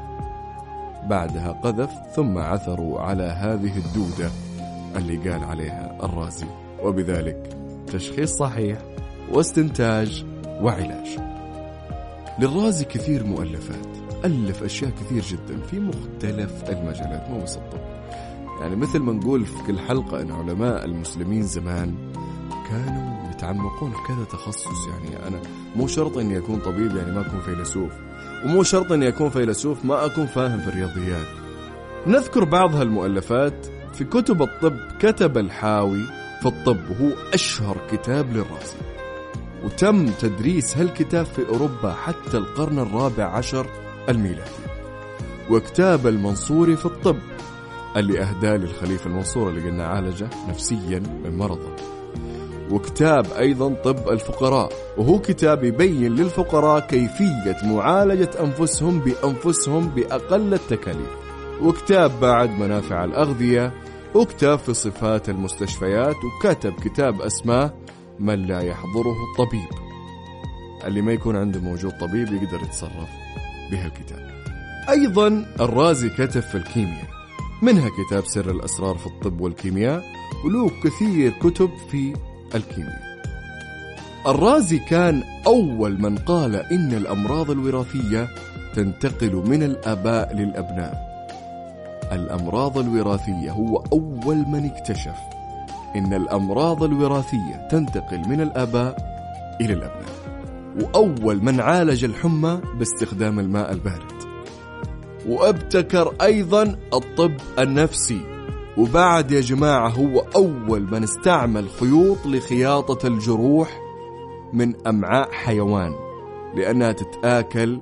بعدها 1.03 1.51
قذف 1.51 1.91
ثم 2.15 2.37
عثروا 2.37 2.99
على 3.01 3.23
هذه 3.23 3.77
الدودة 3.77 4.29
اللي 4.95 5.29
قال 5.29 5.43
عليها 5.43 5.97
الرازي. 6.03 6.47
وبذلك 6.83 7.57
تشخيص 7.87 8.37
صحيح 8.37 8.77
واستنتاج 9.31 10.25
وعلاج. 10.61 11.30
للرازي 12.41 12.85
كثير 12.85 13.23
مؤلفات 13.23 13.87
ألف 14.25 14.63
أشياء 14.63 14.91
كثير 14.91 15.23
جدا 15.23 15.61
في 15.61 15.79
مختلف 15.79 16.69
المجالات 16.69 17.29
مو 17.29 17.43
بس 17.43 17.57
الطب 17.57 17.81
يعني 18.61 18.75
مثل 18.75 18.99
ما 18.99 19.13
نقول 19.13 19.45
في 19.45 19.63
كل 19.67 19.79
حلقة 19.79 20.21
أن 20.21 20.31
علماء 20.31 20.85
المسلمين 20.85 21.43
زمان 21.43 21.95
كانوا 22.69 23.31
يتعمقون 23.31 23.91
في 23.91 23.97
كذا 24.07 24.23
تخصص. 24.23 24.87
يعني 24.87 25.27
أنا 25.27 25.41
مو 25.75 25.87
شرط 25.87 26.17
أني 26.17 26.37
أكون 26.37 26.59
طبيب 26.59 26.95
يعني 26.95 27.11
ما 27.11 27.21
أكون 27.21 27.39
فيلسوف. 27.39 27.91
ومو 28.45 28.63
شرط 28.63 28.91
أني 28.91 29.07
أكون 29.07 29.29
فيلسوف 29.29 29.85
ما 29.85 30.05
أكون 30.05 30.25
فاهم 30.25 30.59
في 30.59 30.67
الرياضيات. 30.67 31.27
نذكر 32.07 32.43
بعض 32.43 32.75
هالمؤلفات. 32.75 33.65
في 33.93 34.03
كتب 34.03 34.41
الطب 34.41 34.77
كتب 34.99 35.37
الحاوي 35.37 36.03
في 36.41 36.45
الطب 36.45 36.79
وهو 36.89 37.09
أشهر 37.33 37.77
كتاب 37.91 38.29
للرازي. 38.29 38.90
وتم 39.63 40.05
تدريس 40.07 40.77
هالكتاب 40.77 41.25
في 41.25 41.47
أوروبا 41.49 41.93
حتى 41.93 42.37
القرن 42.37 42.79
الرابع 42.79 43.23
عشر 43.23 43.67
الميلادي. 44.09 44.51
وكتاب 45.49 46.07
المنصوري 46.07 46.75
في 46.75 46.85
الطب 46.85 47.17
اللي 47.97 48.21
أهداه 48.21 48.57
للخليفة 48.57 49.05
المنصور 49.09 49.49
اللي 49.49 49.69
قلنا 49.69 49.87
عالجه 49.87 50.29
نفسيا 50.49 50.99
من 50.99 51.37
مرضه. 51.37 51.75
وكتاب 52.71 53.25
أيضا 53.37 53.73
طب 53.73 54.09
الفقراء 54.09 54.69
وهو 54.97 55.19
كتاب 55.19 55.63
يبين 55.63 56.15
للفقراء 56.15 56.79
كيفية 56.79 57.57
معالجة 57.63 58.29
أنفسهم 58.43 58.99
بأنفسهم 58.99 59.87
بأقل 59.87 60.53
التكاليف. 60.53 61.09
وكتاب 61.61 62.11
بعد 62.21 62.49
منافع 62.59 63.03
الأغذية 63.03 63.73
وكتاب 64.15 64.59
في 64.59 64.73
صفات 64.73 65.29
المستشفيات 65.29 66.15
وكتب 66.15 66.73
كتاب 66.73 67.21
أسماه 67.21 67.73
من 68.21 68.45
لا 68.45 68.61
يحضره 68.61 69.15
الطبيب. 69.31 69.69
اللي 70.83 71.01
ما 71.01 71.11
يكون 71.11 71.35
عنده 71.35 71.59
موجود 71.59 71.91
طبيب 71.91 72.33
يقدر 72.33 72.63
يتصرف 72.63 73.09
بهالكتاب. 73.71 74.31
أيضا 74.89 75.45
الرازي 75.59 76.09
كتب 76.09 76.41
في 76.41 76.55
الكيمياء. 76.55 77.07
منها 77.61 77.89
كتاب 77.89 78.25
سر 78.25 78.51
الأسرار 78.51 78.95
في 78.97 79.07
الطب 79.07 79.41
والكيمياء 79.41 80.03
وله 80.45 80.71
كثير 80.83 81.31
كتب 81.31 81.69
في 81.91 82.13
الكيمياء. 82.55 83.11
الرازي 84.27 84.79
كان 84.79 85.23
أول 85.47 86.01
من 86.01 86.17
قال 86.17 86.55
إن 86.55 86.93
الأمراض 86.93 87.51
الوراثية 87.51 88.27
تنتقل 88.75 89.35
من 89.35 89.63
الآباء 89.63 90.35
للأبناء. 90.35 91.11
الأمراض 92.11 92.77
الوراثية 92.77 93.51
هو 93.51 93.83
أول 93.93 94.37
من 94.37 94.65
اكتشف 94.65 95.15
إن 95.95 96.13
الأمراض 96.13 96.83
الوراثية 96.83 97.67
تنتقل 97.71 98.29
من 98.29 98.41
الآباء 98.41 98.97
إلى 99.61 99.73
الأبناء. 99.73 100.21
وأول 100.81 101.43
من 101.43 101.59
عالج 101.59 102.03
الحمى 102.03 102.61
باستخدام 102.79 103.39
الماء 103.39 103.71
البارد. 103.71 104.21
وأبتكر 105.27 106.13
أيضا 106.21 106.63
الطب 106.93 107.33
النفسي. 107.59 108.21
وبعد 108.77 109.31
يا 109.31 109.41
جماعة 109.41 109.89
هو 109.89 110.19
أول 110.35 110.81
من 110.91 111.03
استعمل 111.03 111.69
خيوط 111.69 112.25
لخياطة 112.25 113.07
الجروح 113.07 113.79
من 114.53 114.87
أمعاء 114.87 115.31
حيوان 115.31 115.91
لأنها 116.55 116.91
تتآكل 116.91 117.81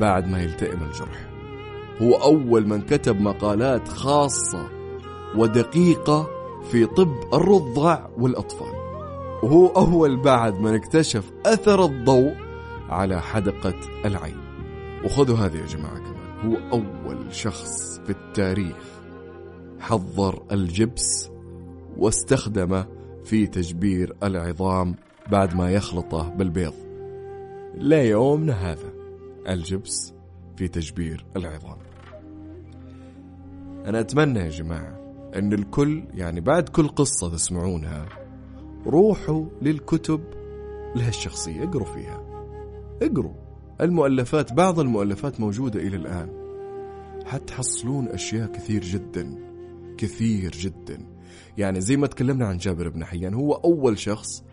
بعد 0.00 0.28
ما 0.28 0.42
يلتئم 0.42 0.82
الجرح. 0.82 1.30
هو 2.02 2.14
أول 2.14 2.68
من 2.68 2.80
كتب 2.80 3.20
مقالات 3.20 3.88
خاصة 3.88 4.68
ودقيقة 5.36 6.39
في 6.70 6.86
طب 6.86 7.14
الرضع 7.34 8.06
والأطفال. 8.18 8.74
وهو 9.42 9.66
أول 9.66 10.16
بعد 10.16 10.60
من 10.60 10.74
اكتشف 10.74 11.30
أثر 11.46 11.84
الضوء 11.84 12.34
على 12.88 13.22
حدقة 13.22 13.74
العين. 14.04 14.36
وخذوا 15.04 15.36
هذه 15.36 15.56
يا 15.56 15.66
جماعة 15.66 15.98
كمان. 15.98 16.40
هو 16.44 16.78
أول 16.78 17.34
شخص 17.34 17.98
في 17.98 18.10
التاريخ 18.10 18.76
حضر 19.80 20.42
الجبس 20.52 21.30
واستخدمه 21.96 22.86
في 23.24 23.46
تجبير 23.46 24.16
العظام 24.22 24.94
بعد 25.30 25.54
ما 25.54 25.70
يخلطه 25.70 26.28
بالبيض. 26.28 26.74
ليومنا 27.74 28.52
هذا 28.52 28.92
الجبس 29.48 30.14
في 30.56 30.68
تجبير 30.68 31.24
العظام. 31.36 31.78
أنا 33.86 34.00
أتمنى 34.00 34.38
يا 34.38 34.48
جماعة 34.48 34.99
أن 35.36 35.52
الكل 35.52 36.02
يعني 36.14 36.40
بعد 36.40 36.68
كل 36.68 36.88
قصة 36.88 37.30
تسمعونها 37.30 38.06
روحوا 38.86 39.44
للكتب 39.62 40.20
لها 40.96 41.08
الشخصية 41.08 41.64
اقروا 41.64 41.86
فيها. 41.86 42.22
اقروا. 43.02 43.34
المؤلفات 43.80 44.52
بعض 44.52 44.80
المؤلفات 44.80 45.40
موجودة 45.40 45.80
إلى 45.80 45.96
الآن. 45.96 46.28
حتحصلون 47.24 48.08
أشياء 48.08 48.52
كثير 48.52 48.82
جدا 48.82 49.34
كثير 49.98 50.50
جدا. 50.50 51.06
يعني 51.58 51.80
زي 51.80 51.96
ما 51.96 52.06
تكلمنا 52.06 52.46
عن 52.46 52.56
جابر 52.56 52.88
بن 52.88 53.04
حيان 53.04 53.34
هو 53.34 53.52
أول 53.52 53.98
شخص 53.98 54.44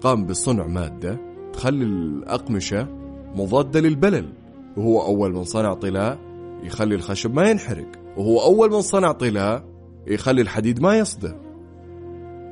قام 0.00 0.26
بصنع 0.26 0.66
مادة 0.66 1.20
تخلي 1.52 1.84
الأقمشة 1.84 2.88
مضادة 3.34 3.80
للبلل. 3.80 4.32
وهو 4.76 5.02
أول 5.02 5.32
من 5.32 5.44
صنع 5.44 5.74
طلاء 5.74 6.18
يخلي 6.62 6.94
الخشب 6.94 7.34
ما 7.34 7.50
ينحرق. 7.50 7.92
وهو 8.16 8.40
أول 8.40 8.70
من 8.70 8.80
صنع 8.80 9.12
طلاء 9.12 9.75
يخلي 10.06 10.42
الحديد 10.42 10.80
ما 10.80 10.98
يصدى 10.98 11.32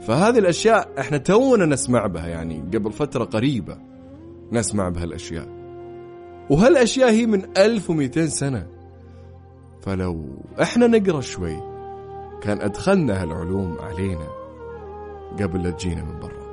فهذه 0.06 0.38
الأشياء 0.38 0.88
إحنا 0.98 1.18
تونا 1.18 1.66
نسمع 1.66 2.06
بها 2.06 2.26
يعني 2.26 2.60
قبل 2.74 2.92
فترة 2.92 3.24
قريبة 3.24 3.78
نسمع 4.52 4.88
بهالأشياء 4.88 5.48
وهالأشياء 6.50 7.10
هي 7.10 7.26
من 7.26 7.44
1200 7.58 8.26
سنة. 8.26 8.66
فلو 9.82 10.26
إحنا 10.62 10.86
نقرأ 10.86 11.20
شوي 11.20 11.56
كان 12.42 12.60
أدخلنا 12.60 13.22
هالعلوم 13.22 13.78
علينا 13.78 14.28
قبل 15.40 15.62
لا 15.62 15.70
تجينا 15.70 16.04
من 16.04 16.20
برا. 16.20 16.44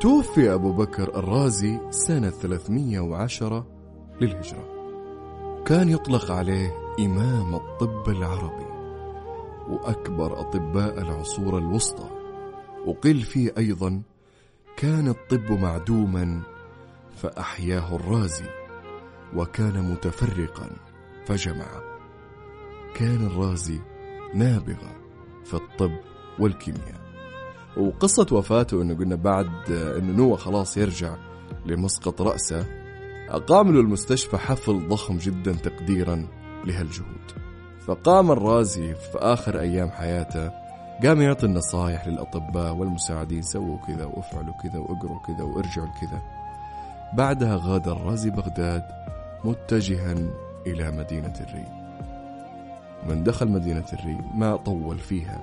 توفي 0.00 0.54
أبو 0.54 0.72
بكر 0.72 1.18
الرازي 1.18 1.80
سنة 1.90 2.30
310 2.30 3.66
للهجرة. 4.20 4.76
كان 5.64 5.88
يطلق 5.88 6.30
عليه 6.30 6.74
إمام 7.00 7.54
الطب 7.54 8.08
العربي. 8.08 8.75
وأكبر 9.68 10.40
أطباء 10.40 11.00
العصور 11.00 11.58
الوسطى. 11.58 12.08
وقيل 12.86 13.20
فيه 13.20 13.52
أيضا 13.58 14.02
كان 14.76 15.08
الطب 15.08 15.52
معدوما 15.52 16.42
فأحياه 17.16 17.96
الرازي 17.96 18.50
وكان 19.36 19.90
متفرقا 19.90 20.70
فجمع. 21.26 21.66
كان 22.94 23.26
الرازي 23.26 23.80
نابغة 24.34 24.96
في 25.44 25.54
الطب 25.54 25.92
والكيمياء. 26.38 27.06
وقصة 27.76 28.26
وفاته 28.32 28.82
إنه 28.82 28.94
قلنا 28.94 29.14
بعد 29.14 29.70
إنه 29.70 30.12
نوى 30.16 30.36
خلاص 30.36 30.76
يرجع 30.76 31.16
لمسقط 31.66 32.22
رأسه 32.22 32.66
أقام 33.28 33.72
له 33.72 33.80
المستشفى 33.80 34.36
حفل 34.36 34.88
ضخم 34.88 35.18
جدا 35.18 35.52
تقديرا 35.52 36.26
لهالجهود. 36.64 37.45
فقام 37.86 38.30
الرازي 38.30 38.94
في 38.94 39.18
آخر 39.18 39.60
أيام 39.60 39.90
حياته 39.90 40.50
قام 41.04 41.22
يعطي 41.22 41.46
النصائح 41.46 42.06
للأطباء 42.06 42.74
والمساعدين 42.74 43.42
سووا 43.42 43.78
كذا 43.86 44.04
وافعلوا 44.04 44.54
كذا 44.62 44.78
واقروا 44.78 45.18
كذا 45.26 45.42
وارجعوا 45.42 45.88
كذا 46.00 46.20
بعدها 47.12 47.60
غادر 47.62 48.00
رازي 48.00 48.30
بغداد 48.30 48.82
متجها 49.44 50.14
إلى 50.66 50.90
مدينة 50.90 51.34
الري 51.40 51.86
من 53.08 53.24
دخل 53.24 53.48
مدينة 53.48 53.84
الري 53.92 54.18
ما 54.34 54.56
طول 54.56 54.98
فيها. 54.98 55.38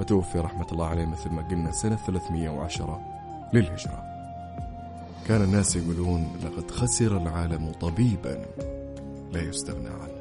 وتوفي 0.00 0.38
رحمة 0.38 0.66
الله 0.72 0.86
عليه 0.86 1.06
مثل 1.06 1.30
ما 1.30 1.42
قلنا 1.42 1.72
سنة 1.72 1.96
310 1.96 3.00
للهجرة. 3.52 4.04
كان 5.28 5.42
الناس 5.42 5.76
يقولون 5.76 6.26
لقد 6.44 6.70
خسر 6.70 7.16
العالم 7.16 7.72
طبيبا 7.80 8.38
لا 9.32 9.42
يستغنى 9.42 9.88
عنه. 9.88 10.15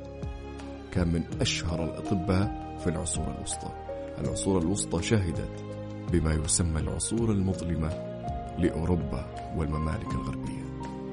كان 0.96 1.08
من 1.08 1.24
أشهر 1.42 1.84
الأطباء 1.84 2.78
في 2.84 2.90
العصور 2.90 3.36
الوسطى. 3.38 3.70
العصور 4.22 4.62
الوسطى 4.62 5.04
شهدت 5.04 5.64
بما 6.12 6.34
يسمى 6.34 6.80
العصور 6.80 7.32
المظلمة 7.32 7.90
لأوروبا 8.60 9.52
والممالك 9.56 10.12
الغربية. 10.12 10.66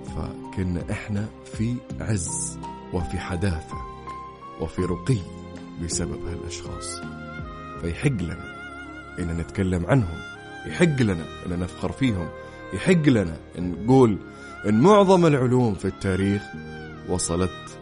فكنا 0.05 0.91
إحنا 0.91 1.29
في 1.45 1.75
عز 2.01 2.59
وفي 2.95 3.19
حداثة 3.19 3.77
وفي 4.61 4.83
رقي 4.83 5.19
بسبب 5.83 6.27
هالأشخاص. 6.27 7.01
فيحق 7.81 8.23
لنا 8.23 8.45
إن 9.19 9.37
نتكلم 9.37 9.87
عنهم 9.87 10.19
يحق 10.67 11.03
لنا 11.03 11.25
إن 11.47 11.61
نفخر 11.61 11.93
فيهم 11.93 12.29
يحق 12.73 13.09
لنا 13.09 13.37
إن 13.59 13.73
نقول 13.73 14.19
إن 14.69 14.81
معظم 14.81 15.27
العلوم 15.27 15.75
في 15.75 15.85
التاريخ 15.85 16.43
وصلت 17.09 17.79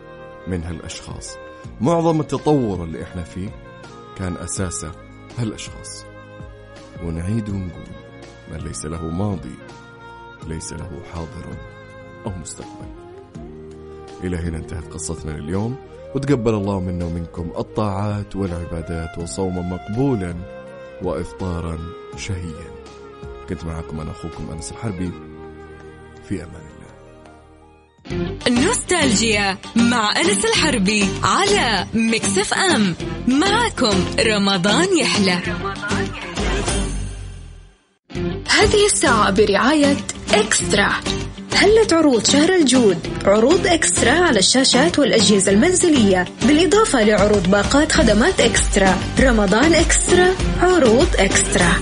من 0.47 0.63
هالأشخاص. 0.63 1.50
معظم 1.81 2.21
التطور 2.21 2.85
اللي 2.85 3.03
إحنا 3.03 3.23
فيه 3.23 3.49
كان 4.17 4.37
أساسه 4.37 4.93
هالأشخاص. 5.39 6.05
ونعيد 7.03 7.49
ونقول 7.49 7.89
من 8.53 8.59
ليس 8.59 8.87
له 8.87 9.03
ماضي 9.11 9.55
ليس 10.47 10.73
له 10.73 10.91
حاضر 11.13 11.57
أو 12.27 12.31
مستقبل. 12.41 12.91
إلى 14.25 14.37
هنا 14.37 14.57
انتهت 14.57 14.93
قصتنا 14.93 15.35
اليوم 15.35 15.77
وتقبل 16.15 16.55
الله 16.55 16.81
منا 16.81 17.05
ومنكم 17.05 17.51
الطاعات 17.59 18.37
والعبادات 18.37 19.19
وصوما 19.19 19.63
مقبولا 19.63 20.35
وإفطارا 21.03 21.79
شهيا. 22.17 22.71
كنت 23.49 23.65
معكم 23.65 24.01
أنا 24.01 24.11
أخوكم 24.11 24.51
أنس 24.53 24.73
الحربي. 24.73 25.11
في 26.25 26.45
أمان 26.45 26.55
الله. 26.55 26.80
نوستالجيا 28.49 29.59
مع 29.77 30.21
أنس 30.21 30.45
الحربي 30.45 31.09
على 31.23 31.87
مكسف 31.95 32.55
أم. 32.55 32.95
معكم 33.29 34.05
رمضان 34.21 34.99
يحلى. 34.99 35.39
هذه 38.49 38.87
الساعة 38.87 39.31
برعاية 39.31 39.97
إكسترا. 40.35 40.91
هلت 41.55 41.93
عروض 41.93 42.27
شهر 42.27 42.55
الجود؟ 42.55 42.99
عروض 43.25 43.67
إكسترا 43.67 44.13
على 44.13 44.39
الشاشات 44.39 44.99
والأجهزة 44.99 45.53
المنزلية. 45.53 46.25
بالإضافة 46.47 47.05
لعروض 47.05 47.51
باقات 47.51 47.93
خدمات 47.93 48.41
إكسترا. 48.41 48.99
رمضان 49.21 49.75
إكسترا 49.75 50.35
عروض 50.61 51.09
إكسترا. 51.19 51.73